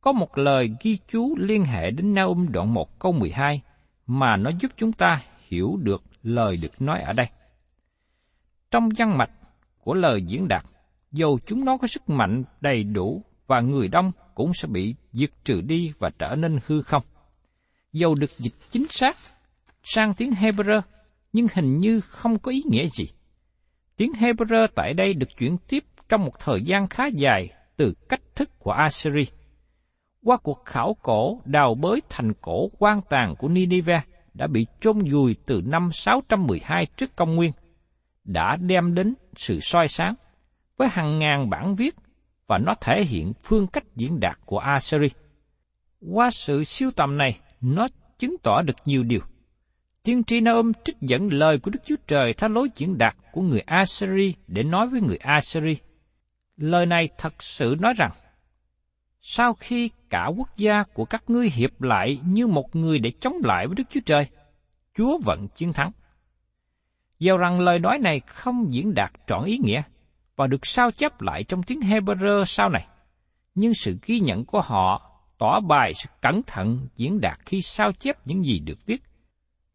có 0.02 0.12
một 0.12 0.38
lời 0.38 0.70
ghi 0.82 0.98
chú 1.08 1.36
liên 1.38 1.66
hệ 1.66 1.92
đến 1.92 2.14
Naum 2.14 2.52
đoạn 2.52 2.74
1 2.74 3.00
câu 3.00 3.12
12 3.12 3.62
mà 4.08 4.38
nó 4.38 4.52
giúp 4.60 4.72
chúng 4.78 4.92
ta 4.94 5.22
hiểu 5.48 5.78
được 5.82 6.04
lời 6.24 6.58
được 6.62 6.82
nói 6.82 7.02
ở 7.02 7.14
đây. 7.14 7.28
Trong 8.72 8.90
văn 8.98 9.18
mạch 9.18 9.32
của 9.84 9.94
lời 9.94 10.22
diễn 10.22 10.48
đạt, 10.48 10.66
dầu 11.12 11.40
chúng 11.46 11.66
nó 11.66 11.78
có 11.78 11.88
sức 11.88 12.10
mạnh 12.10 12.44
đầy 12.62 12.84
đủ 12.84 13.24
và 13.48 13.62
người 13.62 13.88
đông 13.88 14.12
cũng 14.38 14.54
sẽ 14.54 14.68
bị 14.68 14.96
diệt 15.12 15.30
trừ 15.46 15.62
đi 15.62 15.92
và 16.00 16.10
trở 16.20 16.36
nên 16.36 16.60
hư 16.66 16.82
không. 16.82 17.04
Dầu 17.92 18.16
được 18.16 18.38
dịch 18.38 18.54
chính 18.72 18.86
xác 18.90 19.18
sang 19.84 20.14
tiếng 20.14 20.32
Hebrew, 20.32 20.82
nhưng 21.34 21.48
hình 21.54 21.80
như 21.80 22.02
không 22.02 22.40
có 22.40 22.52
ý 22.52 22.64
nghĩa 22.66 22.88
gì. 22.88 23.06
Tiếng 23.96 24.12
Hebrew 24.12 24.68
tại 24.76 24.94
đây 24.94 25.14
được 25.14 25.38
chuyển 25.38 25.58
tiếp 25.68 25.84
trong 26.10 26.26
một 26.26 26.40
thời 26.40 26.62
gian 26.62 26.88
khá 26.88 27.04
dài 27.08 27.50
từ 27.78 27.94
cách 28.10 28.22
thức 28.36 28.60
của 28.60 28.72
Assyri. 28.72 29.28
Qua 30.24 30.38
cuộc 30.38 30.66
khảo 30.66 30.96
cổ 31.02 31.42
đào 31.46 31.76
bới 31.76 32.02
thành 32.10 32.34
cổ 32.42 32.70
quan 32.80 33.00
tàn 33.10 33.36
của 33.36 33.48
Nineveh 33.48 34.04
đã 34.34 34.48
bị 34.48 34.66
chôn 34.80 34.98
vùi 35.12 35.36
từ 35.46 35.62
năm 35.66 35.90
612 35.92 36.86
trước 36.86 37.16
công 37.16 37.36
nguyên, 37.36 37.52
đã 38.24 38.56
đem 38.56 38.94
đến 38.94 39.14
sự 39.36 39.60
soi 39.60 39.88
sáng 39.88 40.16
với 40.78 40.88
hàng 40.88 41.20
ngàn 41.20 41.50
bản 41.50 41.76
viết 41.76 41.96
và 42.48 42.58
nó 42.58 42.74
thể 42.82 43.06
hiện 43.06 43.34
phương 43.44 43.68
cách 43.68 43.84
diễn 43.96 44.20
đạt 44.20 44.38
của 44.46 44.60
Assyri. 44.60 45.08
Qua 46.12 46.32
sự 46.32 46.64
siêu 46.64 46.92
tầm 46.96 47.18
này, 47.18 47.40
nó 47.62 47.88
chứng 48.20 48.36
tỏ 48.44 48.62
được 48.62 48.76
nhiều 48.86 49.04
điều. 49.04 49.20
Tiên 50.04 50.24
tri 50.24 50.42
Naum 50.42 50.72
trích 50.84 50.98
dẫn 51.02 51.28
lời 51.32 51.60
của 51.60 51.72
Đức 51.72 51.80
Chúa 51.86 51.96
Trời 52.08 52.34
theo 52.34 52.50
lối 52.50 52.70
diễn 52.76 52.98
đạt 52.98 53.16
của 53.32 53.42
người 53.42 53.60
Assyri 53.60 54.34
để 54.48 54.64
nói 54.64 54.88
với 54.88 55.02
người 55.02 55.18
Assyri. 55.18 55.78
Lời 56.58 56.86
này 56.86 57.08
thật 57.18 57.44
sự 57.44 57.76
nói 57.80 57.94
rằng, 57.98 58.12
sau 59.22 59.54
khi 59.54 59.90
cả 60.10 60.28
quốc 60.38 60.58
gia 60.58 60.84
của 60.84 61.06
các 61.06 61.24
ngươi 61.28 61.50
hiệp 61.50 61.82
lại 61.82 62.20
như 62.26 62.48
một 62.48 62.76
người 62.76 63.00
để 63.00 63.12
chống 63.20 63.36
lại 63.44 63.68
với 63.68 63.76
Đức 63.76 63.84
Chúa 63.90 64.00
Trời, 64.06 64.28
Chúa 64.96 65.20
vẫn 65.26 65.48
chiến 65.48 65.74
thắng. 65.74 65.92
Dầu 67.20 67.38
rằng 67.38 67.60
lời 67.60 67.80
nói 67.80 68.00
này 68.00 68.20
không 68.20 68.74
diễn 68.74 68.94
đạt 68.94 69.12
trọn 69.28 69.44
ý 69.46 69.58
nghĩa 69.58 69.82
và 70.38 70.48
được 70.48 70.66
sao 70.66 70.92
chép 70.92 71.22
lại 71.22 71.44
trong 71.44 71.64
tiếng 71.64 71.80
Hebrew 71.80 72.44
sau 72.46 72.70
này, 72.70 72.88
nhưng 73.56 73.74
sự 73.74 73.98
ghi 74.06 74.20
nhận 74.20 74.46
của 74.46 74.62
họ 74.62 75.12
tỏ 75.38 75.60
bài 75.60 75.94
sự 75.94 76.10
cẩn 76.22 76.42
thận 76.48 76.88
diễn 76.96 77.22
đạt 77.22 77.40
khi 77.46 77.62
sao 77.62 77.92
chép 77.92 78.28
những 78.28 78.46
gì 78.46 78.60
được 78.60 78.86
viết 78.86 79.04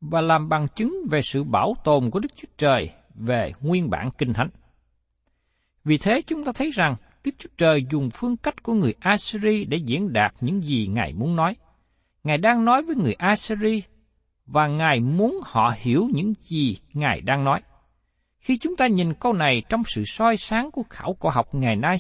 và 0.00 0.20
làm 0.20 0.48
bằng 0.48 0.66
chứng 0.74 0.96
về 1.10 1.22
sự 1.22 1.44
bảo 1.44 1.74
tồn 1.84 2.10
của 2.10 2.20
Đức 2.20 2.36
Chúa 2.36 2.48
Trời 2.58 2.90
về 3.14 3.52
nguyên 3.60 3.90
bản 3.90 4.10
kinh 4.18 4.32
thánh. 4.32 4.48
Vì 5.84 5.98
thế 5.98 6.22
chúng 6.26 6.44
ta 6.44 6.52
thấy 6.54 6.70
rằng 6.70 6.96
Đức 7.24 7.30
Chúa 7.38 7.48
Trời 7.56 7.86
dùng 7.90 8.10
phương 8.10 8.36
cách 8.36 8.62
của 8.62 8.74
người 8.74 8.94
Assyri 9.00 9.64
để 9.64 9.76
diễn 9.76 10.12
đạt 10.12 10.34
những 10.40 10.60
gì 10.60 10.86
Ngài 10.86 11.12
muốn 11.12 11.36
nói. 11.36 11.56
Ngài 12.24 12.38
đang 12.38 12.64
nói 12.64 12.82
với 12.82 12.96
người 12.96 13.14
Assyri 13.14 13.82
và 14.46 14.66
Ngài 14.66 15.00
muốn 15.00 15.40
họ 15.44 15.74
hiểu 15.78 16.08
những 16.14 16.34
gì 16.40 16.76
Ngài 16.92 17.20
đang 17.20 17.44
nói. 17.44 17.60
Khi 18.42 18.58
chúng 18.58 18.76
ta 18.76 18.86
nhìn 18.86 19.14
câu 19.14 19.32
này 19.32 19.62
trong 19.68 19.82
sự 19.86 20.04
soi 20.04 20.36
sáng 20.36 20.70
của 20.70 20.82
khảo 20.90 21.16
cổ 21.20 21.28
học 21.28 21.54
ngày 21.54 21.76
nay, 21.76 21.96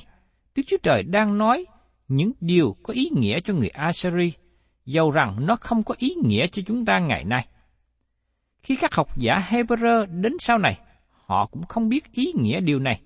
Đức 0.54 0.62
Chúa 0.66 0.76
Trời 0.82 1.02
đang 1.02 1.38
nói 1.38 1.66
những 2.08 2.32
điều 2.40 2.76
có 2.82 2.94
ý 2.94 3.10
nghĩa 3.16 3.40
cho 3.40 3.54
người 3.54 3.68
Assyri, 3.68 4.32
dầu 4.84 5.10
rằng 5.10 5.46
nó 5.46 5.56
không 5.56 5.82
có 5.82 5.94
ý 5.98 6.14
nghĩa 6.24 6.46
cho 6.46 6.62
chúng 6.66 6.84
ta 6.84 6.98
ngày 6.98 7.24
nay. 7.24 7.46
Khi 8.62 8.76
các 8.76 8.94
học 8.94 9.08
giả 9.16 9.46
Hebrew 9.48 10.20
đến 10.20 10.32
sau 10.40 10.58
này, 10.58 10.78
họ 11.10 11.46
cũng 11.46 11.62
không 11.62 11.88
biết 11.88 12.12
ý 12.12 12.32
nghĩa 12.36 12.60
điều 12.60 12.78
này, 12.78 13.00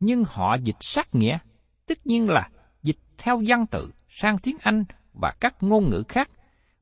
nhưng 0.00 0.24
họ 0.26 0.56
dịch 0.62 0.76
sát 0.80 1.14
nghĩa, 1.14 1.38
tất 1.86 2.06
nhiên 2.06 2.28
là 2.28 2.48
dịch 2.82 2.98
theo 3.18 3.42
văn 3.46 3.66
tự 3.66 3.90
sang 4.08 4.38
tiếng 4.38 4.56
Anh 4.60 4.84
và 5.12 5.34
các 5.40 5.54
ngôn 5.60 5.90
ngữ 5.90 6.02
khác, 6.08 6.30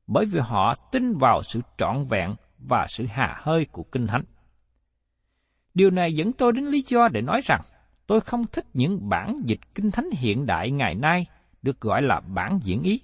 bởi 0.07 0.25
vì 0.25 0.39
họ 0.39 0.73
tin 0.91 1.17
vào 1.17 1.43
sự 1.43 1.61
trọn 1.77 2.05
vẹn 2.09 2.35
và 2.57 2.85
sự 2.89 3.05
hà 3.09 3.35
hơi 3.37 3.65
của 3.65 3.83
Kinh 3.83 4.07
Thánh. 4.07 4.23
Điều 5.75 5.91
này 5.91 6.13
dẫn 6.13 6.33
tôi 6.33 6.51
đến 6.53 6.65
lý 6.65 6.83
do 6.87 7.07
để 7.07 7.21
nói 7.21 7.41
rằng 7.43 7.61
tôi 8.07 8.21
không 8.21 8.45
thích 8.51 8.65
những 8.73 9.09
bản 9.09 9.41
dịch 9.45 9.59
Kinh 9.75 9.91
Thánh 9.91 10.09
hiện 10.11 10.45
đại 10.45 10.71
ngày 10.71 10.95
nay 10.95 11.25
được 11.61 11.81
gọi 11.81 12.01
là 12.01 12.19
bản 12.19 12.59
diễn 12.63 12.83
ý. 12.83 13.01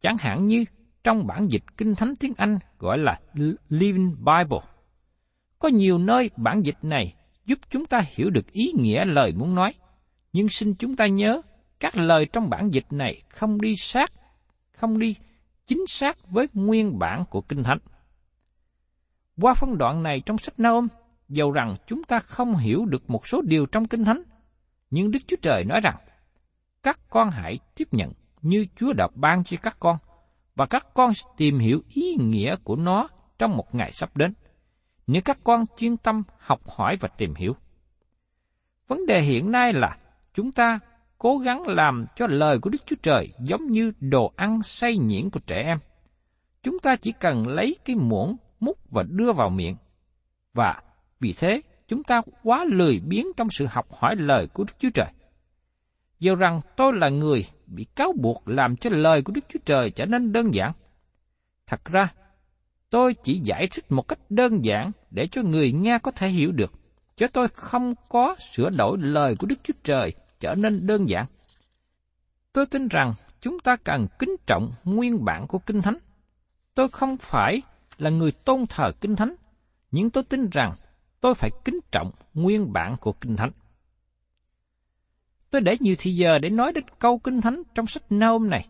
Chẳng 0.00 0.16
hạn 0.18 0.46
như 0.46 0.64
trong 1.04 1.26
bản 1.26 1.46
dịch 1.50 1.62
Kinh 1.76 1.94
Thánh 1.94 2.16
tiếng 2.16 2.32
Anh 2.36 2.58
gọi 2.78 2.98
là 2.98 3.20
Living 3.68 4.16
Bible. 4.18 4.58
Có 5.58 5.68
nhiều 5.68 5.98
nơi 5.98 6.30
bản 6.36 6.60
dịch 6.62 6.78
này 6.82 7.14
giúp 7.46 7.58
chúng 7.70 7.86
ta 7.86 8.00
hiểu 8.16 8.30
được 8.30 8.52
ý 8.52 8.72
nghĩa 8.78 9.04
lời 9.04 9.32
muốn 9.36 9.54
nói, 9.54 9.74
nhưng 10.32 10.48
xin 10.48 10.74
chúng 10.74 10.96
ta 10.96 11.06
nhớ 11.06 11.42
các 11.80 11.96
lời 11.96 12.26
trong 12.32 12.50
bản 12.50 12.70
dịch 12.70 12.86
này 12.90 13.22
không 13.28 13.60
đi 13.60 13.74
sát, 13.76 14.12
không 14.72 14.98
đi 14.98 15.16
chính 15.66 15.86
xác 15.88 16.30
với 16.30 16.48
nguyên 16.52 16.98
bản 16.98 17.24
của 17.30 17.40
Kinh 17.40 17.62
Thánh. 17.62 17.78
Qua 19.40 19.54
phân 19.54 19.78
đoạn 19.78 20.02
này 20.02 20.22
trong 20.26 20.38
sách 20.38 20.60
Naôm, 20.60 20.88
dầu 21.30 21.52
rằng 21.52 21.76
chúng 21.86 22.04
ta 22.04 22.18
không 22.18 22.56
hiểu 22.56 22.84
được 22.84 23.10
một 23.10 23.26
số 23.26 23.42
điều 23.42 23.66
trong 23.66 23.84
Kinh 23.84 24.04
Thánh, 24.04 24.22
nhưng 24.90 25.10
Đức 25.10 25.18
Chúa 25.26 25.36
Trời 25.42 25.64
nói 25.64 25.80
rằng, 25.80 25.96
các 26.82 27.00
con 27.10 27.30
hãy 27.30 27.58
tiếp 27.76 27.88
nhận 27.92 28.12
như 28.42 28.66
Chúa 28.76 28.92
đã 28.92 29.08
ban 29.14 29.44
cho 29.44 29.56
các 29.62 29.76
con, 29.80 29.98
và 30.54 30.66
các 30.66 30.86
con 30.94 31.14
sẽ 31.14 31.26
tìm 31.36 31.58
hiểu 31.58 31.82
ý 31.88 32.16
nghĩa 32.20 32.56
của 32.64 32.76
nó 32.76 33.08
trong 33.38 33.56
một 33.56 33.74
ngày 33.74 33.92
sắp 33.92 34.16
đến, 34.16 34.34
nếu 35.06 35.22
các 35.24 35.38
con 35.44 35.64
chuyên 35.76 35.96
tâm 35.96 36.22
học 36.38 36.60
hỏi 36.68 36.96
và 37.00 37.08
tìm 37.08 37.34
hiểu. 37.34 37.56
Vấn 38.88 39.06
đề 39.06 39.20
hiện 39.20 39.50
nay 39.50 39.72
là 39.72 39.98
chúng 40.34 40.52
ta 40.52 40.80
cố 41.18 41.38
gắng 41.38 41.62
làm 41.66 42.06
cho 42.16 42.26
lời 42.26 42.58
của 42.58 42.70
Đức 42.70 42.86
Chúa 42.86 42.96
Trời 43.02 43.32
giống 43.38 43.66
như 43.66 43.92
đồ 44.00 44.32
ăn 44.36 44.62
say 44.62 44.96
nhiễn 44.96 45.30
của 45.30 45.40
trẻ 45.46 45.62
em. 45.62 45.78
Chúng 46.62 46.78
ta 46.78 46.96
chỉ 46.96 47.12
cần 47.12 47.48
lấy 47.48 47.76
cái 47.84 47.96
muỗng 47.96 48.36
múc 48.60 48.90
và 48.90 49.02
đưa 49.02 49.32
vào 49.32 49.50
miệng. 49.50 49.76
Và 50.54 50.82
vì 51.20 51.32
thế, 51.32 51.62
chúng 51.88 52.02
ta 52.02 52.22
quá 52.42 52.64
lười 52.64 53.00
biếng 53.00 53.26
trong 53.36 53.50
sự 53.50 53.66
học 53.66 53.94
hỏi 53.94 54.16
lời 54.16 54.46
của 54.46 54.64
Đức 54.64 54.72
Chúa 54.78 54.90
Trời. 54.94 55.08
Dù 56.20 56.34
rằng 56.34 56.60
tôi 56.76 56.92
là 56.92 57.08
người 57.08 57.46
bị 57.66 57.84
cáo 57.84 58.12
buộc 58.20 58.48
làm 58.48 58.76
cho 58.76 58.90
lời 58.90 59.22
của 59.22 59.32
Đức 59.32 59.44
Chúa 59.48 59.58
Trời 59.64 59.90
trở 59.90 60.06
nên 60.06 60.32
đơn 60.32 60.54
giản. 60.54 60.72
Thật 61.66 61.84
ra, 61.84 62.12
tôi 62.90 63.14
chỉ 63.14 63.40
giải 63.44 63.68
thích 63.70 63.84
một 63.88 64.08
cách 64.08 64.18
đơn 64.28 64.64
giản 64.64 64.90
để 65.10 65.26
cho 65.26 65.42
người 65.42 65.72
nghe 65.72 65.98
có 65.98 66.10
thể 66.10 66.28
hiểu 66.28 66.52
được, 66.52 66.72
chứ 67.16 67.26
tôi 67.32 67.48
không 67.48 67.94
có 68.08 68.36
sửa 68.52 68.70
đổi 68.70 68.98
lời 68.98 69.36
của 69.38 69.46
Đức 69.46 69.56
Chúa 69.62 69.74
Trời 69.84 70.12
trở 70.40 70.54
nên 70.54 70.86
đơn 70.86 71.08
giản. 71.08 71.26
Tôi 72.52 72.66
tin 72.66 72.88
rằng 72.88 73.14
chúng 73.40 73.58
ta 73.60 73.76
cần 73.76 74.06
kính 74.18 74.36
trọng 74.46 74.72
nguyên 74.84 75.24
bản 75.24 75.46
của 75.46 75.58
Kinh 75.58 75.82
Thánh. 75.82 75.96
Tôi 76.74 76.88
không 76.88 77.16
phải 77.16 77.62
là 77.98 78.10
người 78.10 78.32
tôn 78.32 78.66
thờ 78.66 78.92
Kinh 79.00 79.16
Thánh, 79.16 79.34
nhưng 79.90 80.10
tôi 80.10 80.24
tin 80.24 80.48
rằng 80.50 80.74
tôi 81.20 81.34
phải 81.34 81.50
kính 81.64 81.80
trọng 81.92 82.10
nguyên 82.34 82.72
bản 82.72 82.96
của 83.00 83.12
Kinh 83.12 83.36
Thánh. 83.36 83.50
Tôi 85.50 85.60
để 85.60 85.76
nhiều 85.80 85.94
thời 85.98 86.16
giờ 86.16 86.38
để 86.38 86.50
nói 86.50 86.72
đến 86.72 86.84
câu 86.98 87.18
Kinh 87.18 87.40
Thánh 87.40 87.62
trong 87.74 87.86
sách 87.86 88.12
Naum 88.12 88.50
này, 88.50 88.68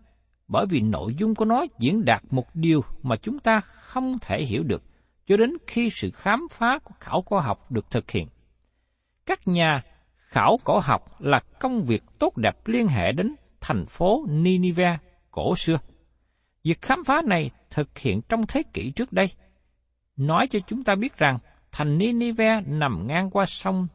bởi 0.48 0.66
vì 0.66 0.80
nội 0.80 1.14
dung 1.14 1.34
của 1.34 1.44
nó 1.44 1.64
diễn 1.78 2.04
đạt 2.04 2.22
một 2.30 2.54
điều 2.54 2.84
mà 3.02 3.16
chúng 3.16 3.38
ta 3.38 3.60
không 3.60 4.18
thể 4.18 4.44
hiểu 4.44 4.62
được 4.62 4.82
cho 5.26 5.36
đến 5.36 5.56
khi 5.66 5.90
sự 5.90 6.10
khám 6.10 6.46
phá 6.50 6.78
của 6.84 6.94
khảo 7.00 7.22
cổ 7.22 7.38
học 7.38 7.72
được 7.72 7.90
thực 7.90 8.10
hiện. 8.10 8.28
Các 9.26 9.48
nhà 9.48 9.82
khảo 10.16 10.58
cổ 10.64 10.78
học 10.78 11.20
là 11.20 11.40
công 11.60 11.84
việc 11.84 12.02
tốt 12.18 12.36
đẹp 12.36 12.66
liên 12.66 12.88
hệ 12.88 13.12
đến 13.12 13.34
thành 13.60 13.86
phố 13.86 14.26
Nineveh 14.28 15.00
cổ 15.30 15.56
xưa. 15.56 15.78
Việc 16.64 16.82
khám 16.82 17.04
phá 17.04 17.22
này 17.24 17.50
thực 17.70 17.98
hiện 17.98 18.20
trong 18.28 18.46
thế 18.46 18.62
kỷ 18.72 18.90
trước 18.90 19.12
đây, 19.12 19.30
nói 20.16 20.46
cho 20.46 20.58
chúng 20.66 20.84
ta 20.84 20.94
biết 20.94 21.18
rằng 21.18 21.38
thành 21.72 21.98
Ninive 21.98 22.60
nằm 22.66 23.06
ngang 23.06 23.30
qua 23.30 23.46
sông 23.46 23.86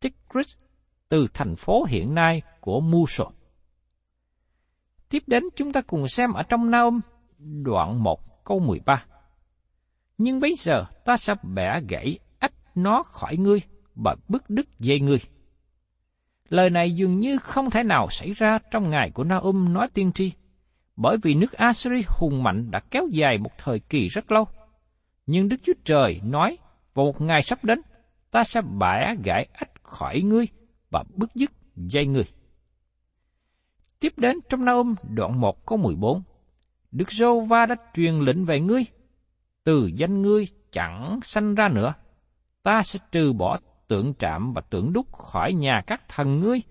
Tigris 0.00 0.56
từ 1.08 1.26
thành 1.34 1.56
phố 1.56 1.84
hiện 1.84 2.14
nay 2.14 2.42
của 2.60 2.80
Mosul. 2.80 3.26
Tiếp 5.08 5.22
đến 5.26 5.42
chúng 5.56 5.72
ta 5.72 5.80
cùng 5.80 6.08
xem 6.08 6.32
ở 6.32 6.42
trong 6.42 6.70
Naum 6.70 7.00
đoạn 7.38 8.02
1 8.02 8.44
câu 8.44 8.58
13. 8.60 9.04
Nhưng 10.18 10.40
bây 10.40 10.54
giờ 10.54 10.84
ta 11.04 11.16
sẽ 11.16 11.34
bẻ 11.42 11.80
gãy 11.88 12.18
ách 12.38 12.52
nó 12.74 13.02
khỏi 13.02 13.36
ngươi 13.36 13.60
và 13.94 14.16
bức 14.28 14.50
đứt 14.50 14.66
dây 14.78 15.00
ngươi. 15.00 15.18
Lời 16.48 16.70
này 16.70 16.90
dường 16.90 17.18
như 17.18 17.38
không 17.38 17.70
thể 17.70 17.82
nào 17.82 18.08
xảy 18.10 18.32
ra 18.32 18.58
trong 18.70 18.90
ngày 18.90 19.10
của 19.10 19.24
Naum 19.24 19.72
nói 19.72 19.88
tiên 19.94 20.12
tri, 20.12 20.32
bởi 20.96 21.16
vì 21.22 21.34
nước 21.34 21.52
Assyri 21.52 22.02
hùng 22.06 22.42
mạnh 22.42 22.70
đã 22.70 22.80
kéo 22.90 23.08
dài 23.10 23.38
một 23.38 23.50
thời 23.58 23.78
kỳ 23.78 24.08
rất 24.08 24.32
lâu. 24.32 24.48
Nhưng 25.26 25.48
Đức 25.48 25.56
Chúa 25.62 25.72
Trời 25.84 26.20
nói, 26.24 26.58
và 26.98 27.04
một 27.04 27.20
ngày 27.20 27.42
sắp 27.42 27.64
đến, 27.64 27.80
ta 28.30 28.44
sẽ 28.44 28.60
bẻ 28.62 29.14
gãy 29.24 29.48
ách 29.52 29.82
khỏi 29.82 30.20
ngươi 30.20 30.48
và 30.90 31.04
bứt 31.14 31.34
dứt 31.34 31.50
dây 31.76 32.06
ngươi. 32.06 32.24
Tiếp 34.00 34.12
đến 34.16 34.38
trong 34.48 34.64
Naum 34.64 34.94
đoạn 35.14 35.40
1 35.40 35.66
câu 35.66 35.78
14, 35.78 36.22
Đức 36.90 37.10
Giô 37.10 37.40
Va 37.40 37.66
đã 37.66 37.74
truyền 37.94 38.14
lệnh 38.14 38.44
về 38.44 38.60
ngươi, 38.60 38.84
từ 39.64 39.90
danh 39.94 40.22
ngươi 40.22 40.46
chẳng 40.72 41.20
sanh 41.22 41.54
ra 41.54 41.68
nữa. 41.68 41.94
Ta 42.62 42.82
sẽ 42.82 42.98
trừ 43.12 43.32
bỏ 43.32 43.56
tượng 43.88 44.14
trạm 44.14 44.52
và 44.52 44.60
tượng 44.60 44.92
đúc 44.92 45.12
khỏi 45.12 45.52
nhà 45.52 45.82
các 45.86 46.08
thần 46.08 46.40
ngươi. 46.40 46.62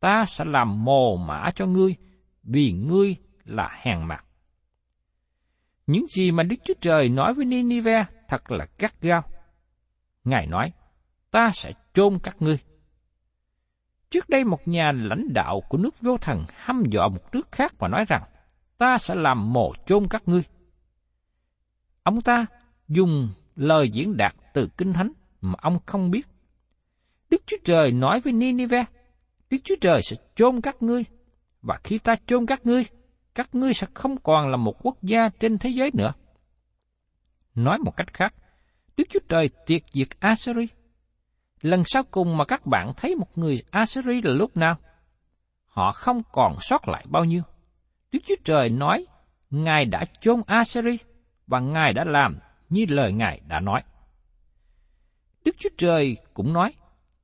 Ta 0.00 0.24
sẽ 0.24 0.44
làm 0.44 0.84
mồ 0.84 1.16
mã 1.16 1.50
cho 1.54 1.66
ngươi, 1.66 1.96
vì 2.42 2.72
ngươi 2.72 3.16
là 3.44 3.78
hèn 3.82 4.02
mặt. 4.02 4.24
Những 5.86 6.06
gì 6.06 6.30
mà 6.30 6.42
Đức 6.42 6.56
Chúa 6.64 6.74
Trời 6.80 7.08
nói 7.08 7.34
với 7.34 7.44
Ninive 7.44 8.04
thật 8.28 8.50
là 8.50 8.66
gắt 8.78 9.00
gao. 9.00 9.24
Ngài 10.24 10.46
nói, 10.46 10.72
ta 11.30 11.50
sẽ 11.54 11.72
chôn 11.94 12.18
các 12.22 12.36
ngươi. 12.40 12.58
Trước 14.10 14.28
đây 14.28 14.44
một 14.44 14.68
nhà 14.68 14.92
lãnh 14.94 15.32
đạo 15.32 15.60
của 15.68 15.78
nước 15.78 16.00
vô 16.00 16.16
thần 16.16 16.44
hăm 16.54 16.82
dọa 16.90 17.08
một 17.08 17.34
nước 17.34 17.52
khác 17.52 17.74
và 17.78 17.88
nói 17.88 18.04
rằng, 18.08 18.22
ta 18.78 18.98
sẽ 18.98 19.14
làm 19.14 19.52
mồ 19.52 19.72
chôn 19.86 20.08
các 20.10 20.22
ngươi. 20.26 20.42
Ông 22.02 22.20
ta 22.20 22.46
dùng 22.88 23.28
lời 23.56 23.88
diễn 23.88 24.16
đạt 24.16 24.34
từ 24.54 24.68
Kinh 24.76 24.92
Thánh 24.92 25.12
mà 25.40 25.54
ông 25.58 25.78
không 25.86 26.10
biết. 26.10 26.26
Đức 27.30 27.42
Chúa 27.46 27.56
Trời 27.64 27.92
nói 27.92 28.20
với 28.20 28.32
Ninive, 28.32 28.84
Đức 29.50 29.58
Chúa 29.64 29.74
Trời 29.80 30.02
sẽ 30.02 30.16
chôn 30.34 30.60
các 30.60 30.82
ngươi, 30.82 31.04
và 31.62 31.80
khi 31.84 31.98
ta 31.98 32.14
chôn 32.26 32.46
các 32.46 32.66
ngươi, 32.66 32.84
các 33.34 33.54
ngươi 33.54 33.74
sẽ 33.74 33.86
không 33.94 34.16
còn 34.22 34.50
là 34.50 34.56
một 34.56 34.86
quốc 34.86 35.02
gia 35.02 35.28
trên 35.28 35.58
thế 35.58 35.70
giới 35.70 35.90
nữa. 35.94 36.12
Nói 37.54 37.78
một 37.78 37.96
cách 37.96 38.12
khác, 38.12 38.34
Đức 38.96 39.04
Chúa 39.10 39.20
Trời 39.28 39.48
tiệt 39.66 39.82
diệt 39.92 40.08
Assyri. 40.20 40.68
Lần 41.60 41.82
sau 41.84 42.02
cùng 42.10 42.36
mà 42.36 42.44
các 42.44 42.66
bạn 42.66 42.92
thấy 42.96 43.14
một 43.14 43.38
người 43.38 43.62
Assyri 43.70 44.22
là 44.22 44.32
lúc 44.32 44.56
nào? 44.56 44.76
Họ 45.66 45.92
không 45.92 46.22
còn 46.32 46.56
sót 46.60 46.88
lại 46.88 47.04
bao 47.08 47.24
nhiêu. 47.24 47.42
Đức 48.12 48.18
Chúa 48.26 48.34
Trời 48.44 48.70
nói, 48.70 49.06
Ngài 49.50 49.84
đã 49.84 50.04
chôn 50.20 50.42
Assyri 50.46 50.98
và 51.46 51.60
Ngài 51.60 51.92
đã 51.92 52.04
làm 52.04 52.38
như 52.68 52.86
lời 52.88 53.12
Ngài 53.12 53.40
đã 53.48 53.60
nói. 53.60 53.82
Đức 55.44 55.56
Chúa 55.58 55.68
Trời 55.78 56.16
cũng 56.34 56.52
nói, 56.52 56.74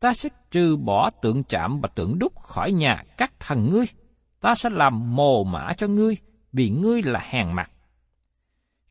ta 0.00 0.12
sẽ 0.12 0.28
trừ 0.50 0.76
bỏ 0.76 1.10
tượng 1.10 1.42
chạm 1.42 1.80
và 1.80 1.88
tượng 1.94 2.18
đúc 2.18 2.40
khỏi 2.40 2.72
nhà 2.72 3.04
các 3.16 3.32
thần 3.40 3.70
ngươi. 3.70 3.86
Ta 4.40 4.54
sẽ 4.54 4.70
làm 4.70 5.16
mồ 5.16 5.44
mã 5.44 5.72
cho 5.76 5.86
ngươi, 5.86 6.16
vì 6.52 6.70
ngươi 6.70 7.02
là 7.02 7.20
hèn 7.20 7.52
mặt. 7.52 7.70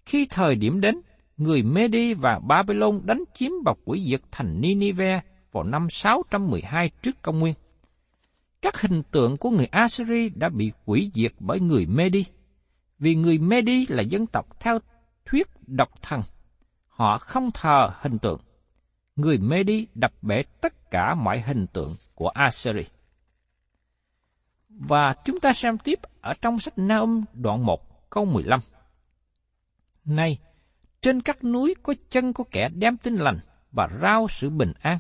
Khi 0.06 0.28
thời 0.30 0.56
điểm 0.56 0.82
đến, 0.82 1.02
người 1.40 1.64
Medi 1.64 2.14
và 2.14 2.40
Babylon 2.40 3.02
đánh 3.04 3.24
chiếm 3.34 3.52
và 3.66 3.74
quỷ 3.86 4.08
diệt 4.10 4.22
thành 4.32 4.62
Ninive 4.62 5.22
vào 5.52 5.64
năm 5.64 5.88
612 5.90 6.90
trước 7.02 7.22
công 7.22 7.40
nguyên. 7.40 7.54
Các 8.62 8.82
hình 8.82 9.04
tượng 9.04 9.38
của 9.38 9.50
người 9.50 9.66
Assyri 9.66 10.30
đã 10.30 10.50
bị 10.50 10.72
quỷ 10.86 11.12
diệt 11.14 11.32
bởi 11.40 11.60
người 11.60 11.86
Medi, 11.86 12.26
vì 13.00 13.16
người 13.16 13.38
Medi 13.38 13.86
là 13.90 14.02
dân 14.02 14.28
tộc 14.28 14.60
theo 14.60 14.80
thuyết 15.26 15.48
độc 15.68 15.90
thần. 16.02 16.22
Họ 16.88 17.18
không 17.18 17.52
thờ 17.52 17.92
hình 18.02 18.20
tượng. 18.20 18.40
Người 19.16 19.38
Medi 19.38 19.88
đập 19.96 20.14
bể 20.22 20.44
tất 20.62 20.92
cả 20.92 21.16
mọi 21.16 21.40
hình 21.40 21.68
tượng 21.68 21.96
của 22.16 22.30
Assyri. 22.30 22.84
Và 24.70 25.14
chúng 25.26 25.40
ta 25.40 25.54
xem 25.54 25.78
tiếp 25.78 26.00
ở 26.22 26.34
trong 26.42 26.60
sách 26.60 26.78
Naum 26.78 27.24
đoạn 27.34 27.66
1 27.66 28.10
câu 28.10 28.26
15. 28.26 28.60
Này, 30.06 30.40
trên 31.02 31.22
các 31.22 31.44
núi 31.44 31.76
có 31.84 31.94
chân 32.10 32.34
của 32.34 32.44
kẻ 32.44 32.70
đem 32.70 32.98
tin 32.98 33.16
lành 33.16 33.40
và 33.72 33.88
rao 34.02 34.28
sự 34.30 34.50
bình 34.50 34.74
an. 34.82 34.98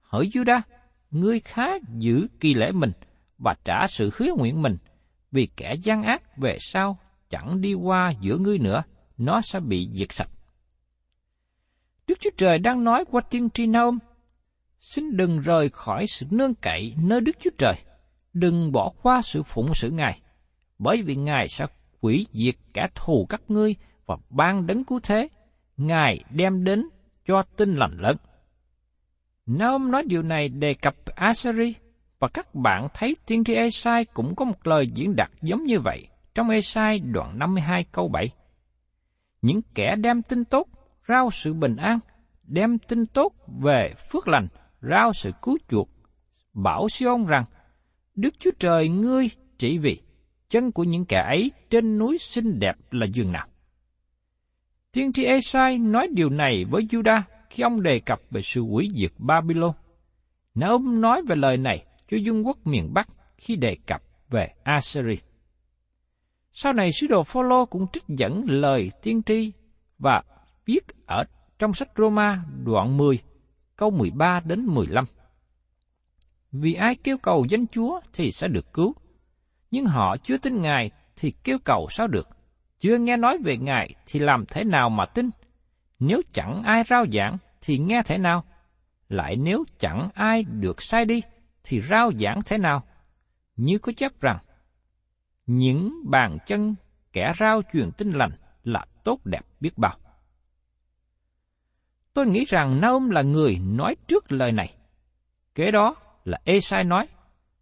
Hỡi 0.00 0.28
Judah, 0.28 0.60
ngươi 1.10 1.40
khá 1.40 1.66
giữ 1.98 2.26
kỳ 2.40 2.54
lễ 2.54 2.72
mình 2.72 2.92
và 3.38 3.54
trả 3.64 3.86
sự 3.86 4.10
hứa 4.16 4.28
nguyện 4.36 4.62
mình, 4.62 4.76
vì 5.32 5.48
kẻ 5.56 5.74
gian 5.82 6.02
ác 6.02 6.36
về 6.36 6.58
sau 6.60 6.98
chẳng 7.30 7.60
đi 7.60 7.74
qua 7.74 8.12
giữa 8.20 8.38
ngươi 8.38 8.58
nữa, 8.58 8.82
nó 9.16 9.40
sẽ 9.40 9.60
bị 9.60 9.88
diệt 9.92 10.12
sạch. 10.12 10.28
Đức 12.06 12.14
Chúa 12.20 12.30
Trời 12.36 12.58
đang 12.58 12.84
nói 12.84 13.04
qua 13.10 13.20
tiên 13.30 13.50
tri 13.50 13.66
Naum, 13.66 13.98
xin 14.80 15.16
đừng 15.16 15.40
rời 15.40 15.68
khỏi 15.68 16.06
sự 16.06 16.26
nương 16.30 16.54
cậy 16.54 16.94
nơi 17.02 17.20
Đức 17.20 17.36
Chúa 17.40 17.50
Trời, 17.58 17.74
đừng 18.32 18.72
bỏ 18.72 18.92
qua 19.02 19.22
sự 19.22 19.42
phụng 19.42 19.74
sự 19.74 19.90
Ngài, 19.90 20.20
bởi 20.78 21.02
vì 21.02 21.16
Ngài 21.16 21.48
sẽ 21.48 21.66
quỷ 22.00 22.26
diệt 22.32 22.54
kẻ 22.74 22.88
thù 22.94 23.26
các 23.28 23.42
ngươi 23.48 23.76
và 24.06 24.16
ban 24.30 24.66
đấng 24.66 24.84
cứu 24.84 25.00
thế, 25.02 25.28
Ngài 25.76 26.24
đem 26.30 26.64
đến 26.64 26.88
cho 27.26 27.42
tin 27.42 27.74
lành 27.74 27.98
lớn. 27.98 28.16
Naum 29.46 29.90
nói 29.90 30.02
điều 30.06 30.22
này 30.22 30.48
đề 30.48 30.74
cập 30.74 30.94
Asari 31.14 31.74
và 32.18 32.28
các 32.28 32.54
bạn 32.54 32.88
thấy 32.94 33.16
tiên 33.26 33.44
tri 33.44 33.54
Esai 33.54 34.04
cũng 34.04 34.34
có 34.34 34.44
một 34.44 34.66
lời 34.66 34.86
diễn 34.86 35.16
đạt 35.16 35.30
giống 35.42 35.64
như 35.64 35.80
vậy 35.80 36.08
trong 36.34 36.50
Esai 36.50 36.98
đoạn 36.98 37.38
52 37.38 37.84
câu 37.92 38.08
7. 38.08 38.30
Những 39.42 39.60
kẻ 39.74 39.96
đem 39.96 40.22
tin 40.22 40.44
tốt, 40.44 40.68
rao 41.08 41.30
sự 41.30 41.52
bình 41.52 41.76
an, 41.76 41.98
đem 42.42 42.78
tin 42.78 43.06
tốt 43.06 43.32
về 43.62 43.94
phước 44.10 44.28
lành, 44.28 44.48
rao 44.82 45.12
sự 45.12 45.30
cứu 45.42 45.58
chuộc, 45.68 45.88
bảo 46.52 46.88
Siôn 46.88 47.26
rằng, 47.26 47.44
Đức 48.14 48.34
Chúa 48.38 48.50
Trời 48.58 48.88
ngươi 48.88 49.30
chỉ 49.58 49.78
vì 49.78 50.00
chân 50.48 50.72
của 50.72 50.84
những 50.84 51.04
kẻ 51.04 51.20
ấy 51.20 51.50
trên 51.70 51.98
núi 51.98 52.18
xinh 52.18 52.58
đẹp 52.58 52.76
là 52.90 53.06
giường 53.06 53.32
nào. 53.32 53.46
Tiên 54.94 55.12
tri 55.12 55.24
Esai 55.24 55.78
nói 55.78 56.08
điều 56.12 56.30
này 56.30 56.64
với 56.64 56.82
Judah 56.82 57.22
khi 57.50 57.62
ông 57.62 57.82
đề 57.82 58.00
cập 58.00 58.20
về 58.30 58.42
sự 58.42 58.62
hủy 58.62 58.88
diệt 58.94 59.12
Babylon. 59.18 59.72
Nếu 60.54 60.70
ông 60.70 61.00
nói 61.00 61.22
về 61.22 61.36
lời 61.36 61.56
này 61.56 61.84
cho 62.08 62.16
dân 62.16 62.46
quốc 62.46 62.58
miền 62.66 62.94
Bắc 62.94 63.08
khi 63.36 63.56
đề 63.56 63.76
cập 63.86 64.02
về 64.30 64.48
Assyria. 64.62 65.20
Sau 66.52 66.72
này 66.72 66.92
sứ 66.92 67.06
đồ 67.06 67.22
Phaolô 67.22 67.66
cũng 67.66 67.86
trích 67.92 68.04
dẫn 68.08 68.44
lời 68.46 68.90
tiên 69.02 69.22
tri 69.22 69.52
và 69.98 70.22
viết 70.66 70.84
ở 71.06 71.24
trong 71.58 71.74
sách 71.74 71.88
Roma 71.96 72.44
đoạn 72.64 72.96
10 72.96 73.18
câu 73.76 73.90
13 73.90 74.40
đến 74.40 74.66
15. 74.66 75.04
Vì 76.52 76.74
ai 76.74 76.94
kêu 76.94 77.18
cầu 77.18 77.46
danh 77.50 77.66
Chúa 77.66 78.00
thì 78.12 78.30
sẽ 78.32 78.48
được 78.48 78.72
cứu. 78.72 78.94
Nhưng 79.70 79.86
họ 79.86 80.16
chưa 80.16 80.38
tin 80.38 80.62
Ngài 80.62 80.90
thì 81.16 81.32
kêu 81.44 81.58
cầu 81.64 81.86
sao 81.90 82.06
được? 82.06 82.28
Chưa 82.78 82.98
nghe 82.98 83.16
nói 83.16 83.38
về 83.38 83.56
Ngài 83.56 83.94
thì 84.06 84.20
làm 84.20 84.44
thế 84.46 84.64
nào 84.64 84.90
mà 84.90 85.06
tin? 85.06 85.30
Nếu 85.98 86.22
chẳng 86.32 86.62
ai 86.62 86.84
rao 86.84 87.06
giảng 87.12 87.38
thì 87.60 87.78
nghe 87.78 88.02
thế 88.06 88.18
nào? 88.18 88.44
Lại 89.08 89.36
nếu 89.36 89.64
chẳng 89.78 90.08
ai 90.14 90.44
được 90.44 90.82
sai 90.82 91.04
đi 91.04 91.22
thì 91.64 91.80
rao 91.80 92.12
giảng 92.12 92.40
thế 92.46 92.58
nào? 92.58 92.82
Như 93.56 93.78
có 93.78 93.92
chấp 93.96 94.20
rằng, 94.20 94.38
những 95.46 95.92
bàn 96.10 96.38
chân 96.46 96.74
kẻ 97.12 97.32
rao 97.38 97.62
truyền 97.72 97.90
tin 97.92 98.12
lành 98.12 98.32
là 98.64 98.84
tốt 99.04 99.20
đẹp 99.24 99.42
biết 99.60 99.78
bao. 99.78 99.98
Tôi 102.14 102.26
nghĩ 102.26 102.44
rằng 102.44 102.80
Naum 102.80 103.10
là 103.10 103.22
người 103.22 103.58
nói 103.64 103.96
trước 104.08 104.32
lời 104.32 104.52
này. 104.52 104.74
Kế 105.54 105.70
đó 105.70 105.94
là 106.24 106.40
Esai 106.44 106.84
nói, 106.84 107.08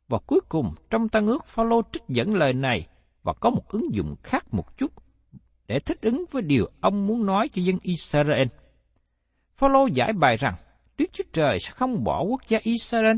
và 0.08 0.18
cuối 0.26 0.40
cùng 0.48 0.74
trong 0.90 1.08
tăng 1.08 1.26
ước 1.26 1.46
Phaolô 1.46 1.82
trích 1.92 2.02
dẫn 2.08 2.34
lời 2.34 2.52
này 2.52 2.88
và 3.22 3.32
có 3.32 3.50
một 3.50 3.68
ứng 3.68 3.94
dụng 3.94 4.16
khác 4.22 4.54
một 4.54 4.78
chút 4.78 5.01
để 5.72 5.78
thích 5.78 6.00
ứng 6.02 6.24
với 6.30 6.42
điều 6.42 6.68
ông 6.80 7.06
muốn 7.06 7.26
nói 7.26 7.48
cho 7.48 7.62
dân 7.62 7.78
Israel. 7.82 8.48
Phaolô 9.54 9.86
giải 9.86 10.12
bài 10.12 10.36
rằng 10.36 10.54
Đức 10.98 11.04
Chúa 11.12 11.24
Trời 11.32 11.58
sẽ 11.58 11.70
không 11.70 12.04
bỏ 12.04 12.22
quốc 12.22 12.48
gia 12.48 12.58
Israel 12.62 13.16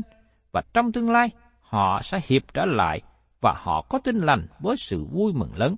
và 0.51 0.61
trong 0.73 0.91
tương 0.91 1.09
lai 1.09 1.29
họ 1.61 2.01
sẽ 2.03 2.19
hiệp 2.27 2.53
trở 2.53 2.65
lại 2.65 3.01
và 3.41 3.53
họ 3.57 3.81
có 3.89 3.99
tin 3.99 4.19
lành 4.19 4.47
với 4.59 4.75
sự 4.77 5.05
vui 5.05 5.33
mừng 5.33 5.55
lớn. 5.55 5.75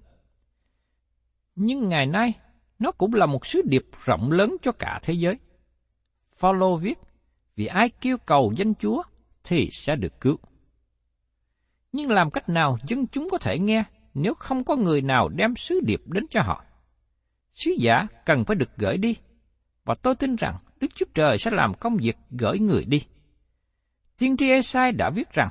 Nhưng 1.55 1.89
ngày 1.89 2.05
nay, 2.05 2.33
nó 2.79 2.91
cũng 2.91 3.13
là 3.13 3.25
một 3.25 3.45
sứ 3.45 3.61
điệp 3.65 3.85
rộng 4.05 4.31
lớn 4.31 4.55
cho 4.61 4.71
cả 4.71 4.99
thế 5.03 5.13
giới. 5.13 5.37
Phaolô 6.35 6.77
viết, 6.77 6.99
vì 7.55 7.65
ai 7.65 7.89
kêu 7.89 8.17
cầu 8.17 8.53
danh 8.57 8.75
Chúa 8.75 9.03
thì 9.43 9.69
sẽ 9.71 9.95
được 9.95 10.21
cứu. 10.21 10.37
Nhưng 11.91 12.09
làm 12.09 12.31
cách 12.31 12.49
nào 12.49 12.77
dân 12.87 13.07
chúng 13.07 13.27
có 13.31 13.37
thể 13.37 13.59
nghe 13.59 13.83
nếu 14.19 14.33
không 14.33 14.63
có 14.63 14.75
người 14.75 15.01
nào 15.01 15.29
đem 15.29 15.55
sứ 15.55 15.79
điệp 15.85 16.01
đến 16.05 16.25
cho 16.29 16.41
họ? 16.41 16.63
Sứ 17.53 17.71
giả 17.79 18.07
cần 18.25 18.45
phải 18.45 18.55
được 18.55 18.69
gửi 18.77 18.97
đi, 18.97 19.15
và 19.85 19.95
tôi 19.95 20.15
tin 20.15 20.35
rằng 20.35 20.57
Đức 20.79 20.87
Chúa 20.95 21.05
Trời 21.13 21.37
sẽ 21.37 21.51
làm 21.51 21.73
công 21.73 21.97
việc 21.97 22.17
gửi 22.31 22.59
người 22.59 22.85
đi. 22.85 23.01
Tiên 24.17 24.37
tri 24.37 24.49
Esai 24.49 24.91
đã 24.91 25.09
viết 25.09 25.33
rằng, 25.33 25.49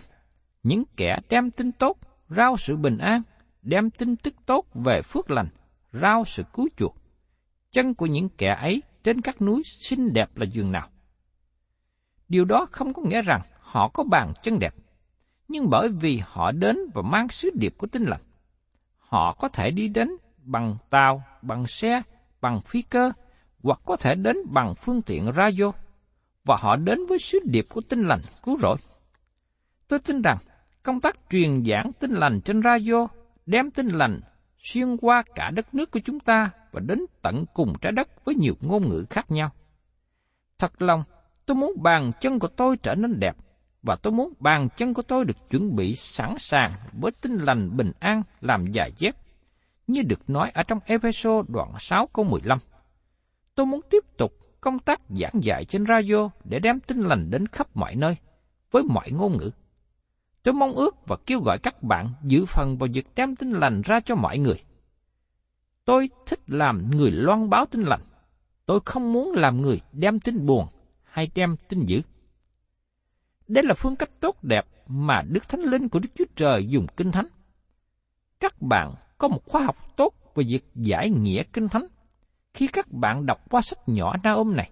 những 0.62 0.84
kẻ 0.96 1.18
đem 1.28 1.50
tin 1.50 1.72
tốt, 1.72 1.98
rao 2.28 2.56
sự 2.56 2.76
bình 2.76 2.98
an, 2.98 3.22
đem 3.62 3.90
tin 3.90 4.16
tức 4.16 4.34
tốt 4.46 4.66
về 4.74 5.02
phước 5.02 5.30
lành, 5.30 5.48
rao 5.92 6.24
sự 6.24 6.42
cứu 6.52 6.68
chuộc. 6.76 6.96
Chân 7.70 7.94
của 7.94 8.06
những 8.06 8.28
kẻ 8.28 8.56
ấy 8.60 8.82
trên 9.04 9.20
các 9.20 9.42
núi 9.42 9.62
xinh 9.64 10.12
đẹp 10.12 10.36
là 10.36 10.46
giường 10.46 10.72
nào. 10.72 10.88
Điều 12.28 12.44
đó 12.44 12.66
không 12.70 12.92
có 12.92 13.02
nghĩa 13.02 13.22
rằng 13.22 13.40
họ 13.60 13.88
có 13.88 14.04
bàn 14.04 14.32
chân 14.42 14.58
đẹp, 14.58 14.74
nhưng 15.48 15.70
bởi 15.70 15.88
vì 15.88 16.22
họ 16.26 16.52
đến 16.52 16.76
và 16.94 17.02
mang 17.02 17.28
sứ 17.28 17.50
điệp 17.54 17.74
của 17.78 17.86
tinh 17.86 18.04
lành. 18.04 18.20
Họ 19.08 19.32
có 19.32 19.48
thể 19.48 19.70
đi 19.70 19.88
đến 19.88 20.10
bằng 20.38 20.76
tàu, 20.90 21.22
bằng 21.42 21.66
xe, 21.66 22.02
bằng 22.40 22.60
phi 22.60 22.82
cơ, 22.82 23.12
hoặc 23.62 23.80
có 23.84 23.96
thể 23.96 24.14
đến 24.14 24.36
bằng 24.50 24.74
phương 24.74 25.02
tiện 25.02 25.32
radio, 25.32 25.72
và 26.44 26.56
họ 26.56 26.76
đến 26.76 27.06
với 27.08 27.18
sứ 27.18 27.38
điệp 27.44 27.66
của 27.68 27.80
tinh 27.80 28.02
lành 28.02 28.20
cứu 28.42 28.58
rỗi. 28.58 28.76
Tôi 29.88 29.98
tin 29.98 30.22
rằng 30.22 30.38
công 30.82 31.00
tác 31.00 31.18
truyền 31.30 31.64
giảng 31.64 31.92
tinh 31.92 32.12
lành 32.12 32.40
trên 32.40 32.62
radio 32.62 33.08
đem 33.46 33.70
tinh 33.70 33.88
lành 33.88 34.20
xuyên 34.58 34.96
qua 34.96 35.22
cả 35.34 35.50
đất 35.50 35.74
nước 35.74 35.90
của 35.90 36.00
chúng 36.04 36.20
ta 36.20 36.50
và 36.72 36.80
đến 36.80 37.00
tận 37.22 37.44
cùng 37.54 37.72
trái 37.80 37.92
đất 37.92 38.24
với 38.24 38.34
nhiều 38.34 38.54
ngôn 38.60 38.88
ngữ 38.88 39.04
khác 39.10 39.30
nhau. 39.30 39.50
Thật 40.58 40.82
lòng, 40.82 41.04
tôi 41.46 41.54
muốn 41.54 41.82
bàn 41.82 42.12
chân 42.20 42.38
của 42.38 42.48
tôi 42.48 42.76
trở 42.76 42.94
nên 42.94 43.20
đẹp, 43.20 43.36
và 43.86 43.96
tôi 43.96 44.12
muốn 44.12 44.32
bàn 44.40 44.68
chân 44.76 44.94
của 44.94 45.02
tôi 45.02 45.24
được 45.24 45.50
chuẩn 45.50 45.76
bị 45.76 45.94
sẵn 45.94 46.34
sàng 46.38 46.70
với 47.00 47.12
tinh 47.12 47.36
lành 47.36 47.76
bình 47.76 47.92
an 47.98 48.22
làm 48.40 48.72
giày 48.72 48.92
dép, 48.96 49.16
như 49.86 50.02
được 50.02 50.30
nói 50.30 50.50
ở 50.54 50.62
trong 50.62 50.78
Epheso 50.84 51.42
đoạn 51.48 51.72
6 51.78 52.06
câu 52.06 52.24
15. 52.24 52.58
Tôi 53.54 53.66
muốn 53.66 53.80
tiếp 53.90 54.04
tục 54.16 54.32
công 54.60 54.78
tác 54.78 55.00
giảng 55.08 55.42
dạy 55.42 55.64
trên 55.64 55.86
radio 55.86 56.30
để 56.44 56.58
đem 56.58 56.80
tinh 56.80 57.00
lành 57.00 57.30
đến 57.30 57.46
khắp 57.46 57.76
mọi 57.76 57.94
nơi, 57.94 58.16
với 58.70 58.82
mọi 58.82 59.10
ngôn 59.10 59.38
ngữ. 59.38 59.50
Tôi 60.42 60.54
mong 60.54 60.72
ước 60.72 61.06
và 61.06 61.16
kêu 61.26 61.40
gọi 61.40 61.58
các 61.58 61.82
bạn 61.82 62.12
giữ 62.22 62.44
phần 62.44 62.78
vào 62.78 62.88
việc 62.92 63.06
đem 63.14 63.36
tinh 63.36 63.52
lành 63.52 63.82
ra 63.82 64.00
cho 64.00 64.14
mọi 64.14 64.38
người. 64.38 64.62
Tôi 65.84 66.10
thích 66.26 66.40
làm 66.46 66.90
người 66.90 67.10
loan 67.10 67.50
báo 67.50 67.66
tinh 67.66 67.82
lành. 67.82 68.02
Tôi 68.66 68.80
không 68.84 69.12
muốn 69.12 69.32
làm 69.32 69.60
người 69.60 69.80
đem 69.92 70.20
tin 70.20 70.46
buồn 70.46 70.66
hay 71.04 71.30
đem 71.34 71.56
tin 71.68 71.84
dữ. 71.86 72.00
Đây 73.48 73.64
là 73.64 73.74
phương 73.74 73.96
cách 73.96 74.10
tốt 74.20 74.44
đẹp 74.44 74.66
mà 74.86 75.22
Đức 75.22 75.48
Thánh 75.48 75.60
Linh 75.60 75.88
của 75.88 75.98
Đức 75.98 76.08
Chúa 76.14 76.24
Trời 76.36 76.68
dùng 76.68 76.86
Kinh 76.96 77.12
Thánh. 77.12 77.26
Các 78.40 78.62
bạn 78.62 78.94
có 79.18 79.28
một 79.28 79.44
khóa 79.46 79.62
học 79.62 79.76
tốt 79.96 80.14
về 80.34 80.44
việc 80.48 80.64
giải 80.74 81.10
nghĩa 81.10 81.42
Kinh 81.42 81.68
Thánh 81.68 81.86
khi 82.54 82.66
các 82.66 82.92
bạn 82.92 83.26
đọc 83.26 83.50
qua 83.50 83.60
sách 83.60 83.78
nhỏ 83.88 84.14
Na 84.22 84.32
ôm 84.32 84.56
này. 84.56 84.70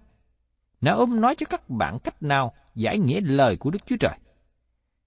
Na 0.81 0.93
ôm 0.93 1.21
nói 1.21 1.35
cho 1.35 1.47
các 1.51 1.71
bạn 1.71 1.99
cách 1.99 2.23
nào 2.23 2.55
giải 2.75 2.99
nghĩa 2.99 3.21
lời 3.21 3.57
của 3.57 3.71
Đức 3.71 3.87
Chúa 3.87 3.97
Trời 4.01 4.19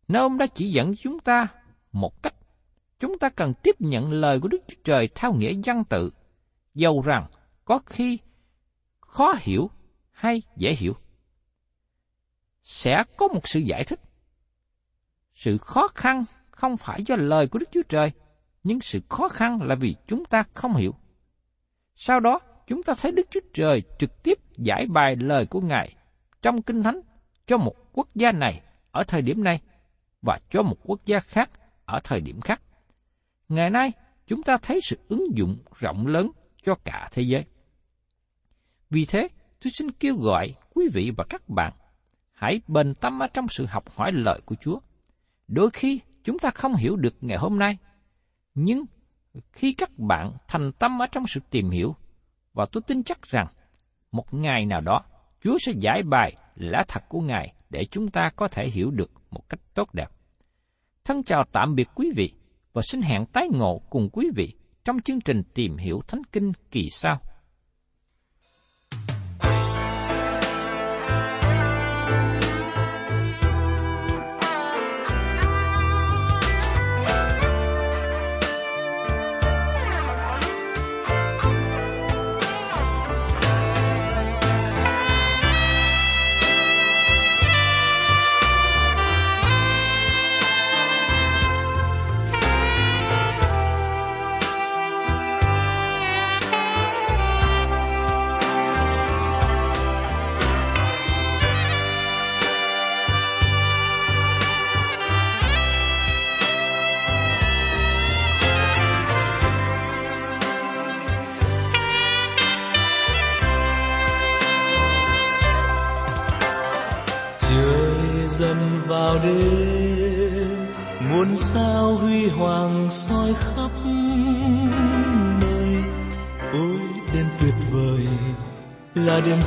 Na 0.08 0.19
ôm 0.19 0.38
đã 0.38 0.47
chỉ 0.47 0.71
dẫn 0.71 0.95
chúng 0.95 1.19
ta 1.19 1.47
một 1.91 2.23
cách 2.23 2.34
chúng 2.99 3.19
ta 3.19 3.30
cần 3.30 3.53
tiếp 3.53 3.82
nhận 3.82 4.12
lời 4.12 4.39
của 4.39 4.47
Đức 4.47 4.62
Chúa 4.67 4.82
Trời 4.84 5.10
theo 5.15 5.34
nghĩa 5.34 5.53
văn 5.65 5.84
tự, 5.84 6.12
dầu 6.73 7.01
rằng 7.01 7.27
có 7.65 7.80
khi 7.86 8.19
khó 8.99 9.34
hiểu 9.39 9.69
hay 10.12 10.41
dễ 10.56 10.75
hiểu. 10.75 10.93
Sẽ 12.67 13.03
có 13.17 13.27
một 13.27 13.47
sự 13.47 13.60
giải 13.60 13.84
thích. 13.84 13.99
Sự 15.34 15.58
khó 15.58 15.88
khăn 15.88 16.25
không 16.51 16.77
phải 16.77 17.03
do 17.03 17.15
lời 17.15 17.47
của 17.47 17.60
Đức 17.60 17.69
Chúa 17.71 17.82
Trời, 17.89 18.12
nhưng 18.63 18.82
sự 18.82 18.99
khó 19.10 19.27
khăn 19.30 19.62
là 19.62 19.75
vì 19.75 19.95
chúng 20.08 20.25
ta 20.25 20.43
không 20.53 20.75
hiểu. 20.75 20.95
Sau 21.95 22.19
đó, 22.19 22.39
chúng 22.67 22.84
ta 22.84 22.93
thấy 23.01 23.12
Đức 23.12 23.27
Chúa 23.32 23.39
Trời 23.53 23.84
trực 23.99 24.23
tiếp 24.23 24.38
giải 24.58 24.86
bài 24.89 25.15
lời 25.15 25.45
của 25.45 25.62
Ngài 25.62 25.95
trong 26.41 26.62
Kinh 26.62 26.84
Thánh 26.84 27.01
cho 27.45 27.58
một 27.58 27.73
quốc 27.93 28.08
gia 28.15 28.32
này 28.32 28.62
ở 28.91 29.03
thời 29.08 29.21
điểm 29.21 29.43
này 29.43 29.62
và 30.21 30.39
cho 30.49 30.62
một 30.62 30.77
quốc 30.84 31.06
gia 31.06 31.19
khác 31.19 31.49
ở 31.86 31.99
thời 32.03 32.21
điểm 32.21 32.41
khác. 32.41 32.62
Ngày 33.49 33.69
nay, 33.69 33.91
chúng 34.25 34.43
ta 34.43 34.58
thấy 34.62 34.80
sự 34.84 34.97
ứng 35.08 35.38
dụng 35.38 35.58
rộng 35.75 36.08
lớn 36.08 36.32
cho 36.63 36.75
cả 36.84 37.10
thế 37.12 37.21
giới. 37.21 37.45
Vì 38.89 39.06
thế, 39.06 39.27
tôi 39.63 39.71
xin 39.71 39.91
kêu 39.91 40.15
gọi 40.15 40.56
quý 40.73 40.88
vị 40.93 41.12
và 41.17 41.25
các 41.30 41.49
bạn 41.49 41.73
hãy 42.38 42.62
bền 42.67 42.93
tâm 42.95 43.19
ở 43.19 43.28
trong 43.28 43.47
sự 43.47 43.65
học 43.65 43.89
hỏi 43.95 44.12
lời 44.12 44.41
của 44.45 44.56
Chúa. 44.56 44.80
Đôi 45.47 45.69
khi 45.73 46.00
chúng 46.23 46.39
ta 46.39 46.50
không 46.50 46.76
hiểu 46.76 46.95
được 46.95 47.15
ngày 47.21 47.38
hôm 47.38 47.60
nay, 47.60 47.78
nhưng 48.56 48.86
khi 49.52 49.73
các 49.73 49.89
bạn 49.97 50.32
thành 50.47 50.71
tâm 50.80 51.02
ở 51.02 51.06
trong 51.12 51.28
sự 51.28 51.39
tìm 51.50 51.69
hiểu, 51.69 51.95
và 52.54 52.65
tôi 52.71 52.84
tin 52.88 53.04
chắc 53.04 53.21
rằng 53.21 53.47
một 54.12 54.34
ngày 54.34 54.65
nào 54.65 54.82
đó 54.82 55.04
Chúa 55.41 55.58
sẽ 55.65 55.71
giải 55.78 56.04
bài 56.04 56.34
lẽ 56.56 56.84
thật 56.88 57.04
của 57.10 57.21
Ngài 57.21 57.54
để 57.69 57.86
chúng 57.86 58.08
ta 58.08 58.30
có 58.36 58.47
thể 58.47 58.67
hiểu 58.67 58.91
được 58.91 59.12
một 59.32 59.50
cách 59.50 59.60
tốt 59.73 59.93
đẹp. 59.93 60.08
Thân 61.06 61.23
chào 61.23 61.43
tạm 61.52 61.76
biệt 61.76 61.88
quý 61.95 62.12
vị 62.15 62.34
và 62.73 62.82
xin 62.82 63.02
hẹn 63.02 63.26
tái 63.26 63.47
ngộ 63.52 63.82
cùng 63.89 64.10
quý 64.10 64.30
vị 64.36 64.54
trong 64.86 65.02
chương 65.02 65.21
trình 65.21 65.43
tìm 65.54 65.78
hiểu 65.78 66.02
Thánh 66.08 66.21
Kinh 66.32 66.52
kỳ 66.71 66.89
sau. 66.91 67.21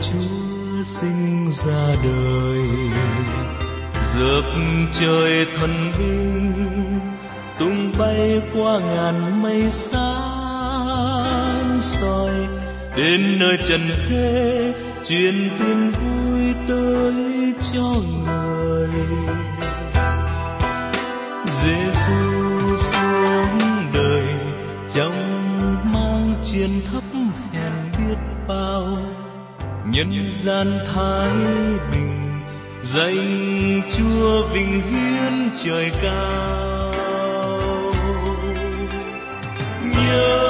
Chúa 0.03 0.85
sinh 0.85 1.51
ra 1.51 1.97
đời 2.05 2.69
dợp 4.15 4.45
trời 4.93 5.47
thần 5.57 5.93
binh, 5.99 7.01
tung 7.59 7.93
bay 7.99 8.43
qua 8.55 8.79
ngàn 8.79 9.43
mây 9.43 9.71
sáng 9.71 10.61
soi. 11.81 12.31
Đến 12.97 13.39
nơi 13.39 13.59
trần 13.69 13.81
thế, 14.09 14.75
truyền 15.05 15.35
tin 15.59 15.91
vui 15.91 16.55
tới 16.69 17.55
cho 17.73 17.95
người. 18.25 18.91
Giêsu 21.47 22.77
xuống 22.77 23.59
đời, 23.95 24.27
trong 24.95 25.17
mang 25.93 26.35
chiến 26.43 26.71
thấp 26.93 27.03
hèn 27.53 27.73
biết 27.99 28.19
bao 28.49 29.20
nhân 29.87 30.31
gian 30.31 30.79
thái 30.95 31.31
bình 31.93 32.41
danh 32.83 33.83
chúa 33.91 34.47
vinh 34.53 34.83
hiến 34.83 35.51
trời 35.57 35.93
cao. 36.03 36.93
Nhớ 39.85 40.50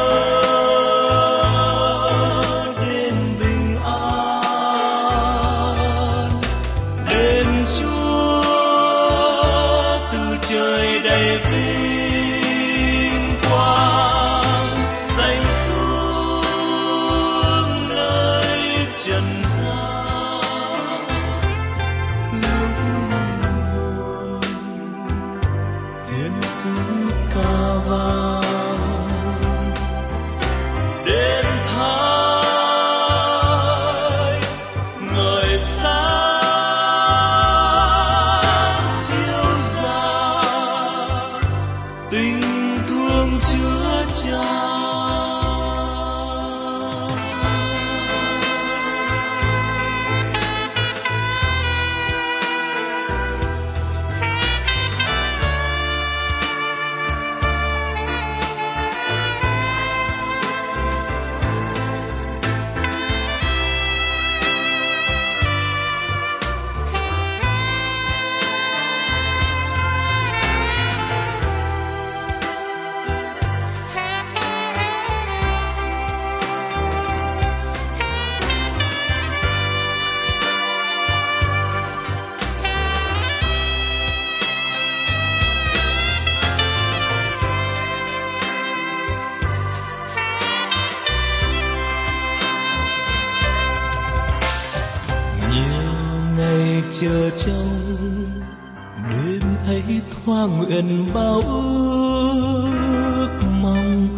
nguyện 100.47 101.09
bao 101.15 101.41
ước 101.41 103.39
mong 103.63 104.09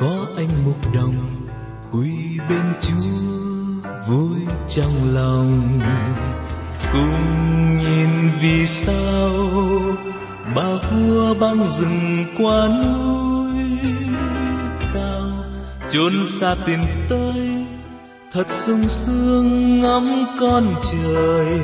có 0.00 0.26
anh 0.36 0.64
mục 0.64 0.94
đồng 0.94 1.46
quy 1.92 2.38
bên 2.48 2.72
chúa 2.80 3.88
vui 4.08 4.38
trong 4.68 5.14
lòng. 5.14 5.80
Cùng 6.92 7.74
nhìn 7.74 8.30
vì 8.40 8.66
sao 8.66 9.30
bà 10.56 10.68
vua 10.90 11.34
băng 11.34 11.70
rừng 11.70 12.24
qua 12.38 12.68
núi 12.68 13.52
cao 14.94 15.30
chốn 15.90 16.12
xa 16.26 16.56
tìm 16.66 16.80
tới 17.08 17.66
thật 18.32 18.46
sung 18.50 18.88
sướng 18.88 19.80
ngắm 19.80 20.26
con 20.40 20.74
trời 20.92 21.60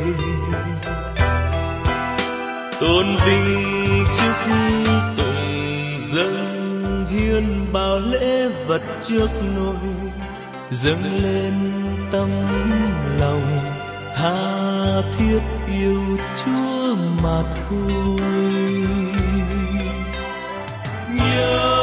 tôn 2.81 3.07
vinh 3.27 4.05
chúc 4.19 4.37
tụng 5.17 5.99
dâng 6.01 7.07
hiến 7.11 7.45
bao 7.73 7.99
lễ 7.99 8.49
vật 8.67 8.83
trước 9.03 9.29
nôi 9.57 9.75
dâng 10.71 11.23
lên 11.23 11.55
tâm 12.13 12.31
lòng 13.21 13.61
tha 14.15 15.03
thiết 15.19 15.41
yêu 15.81 16.19
chúa 16.45 16.95
mà 17.23 17.43
thôi. 17.69 18.21
Nhớ 21.15 21.78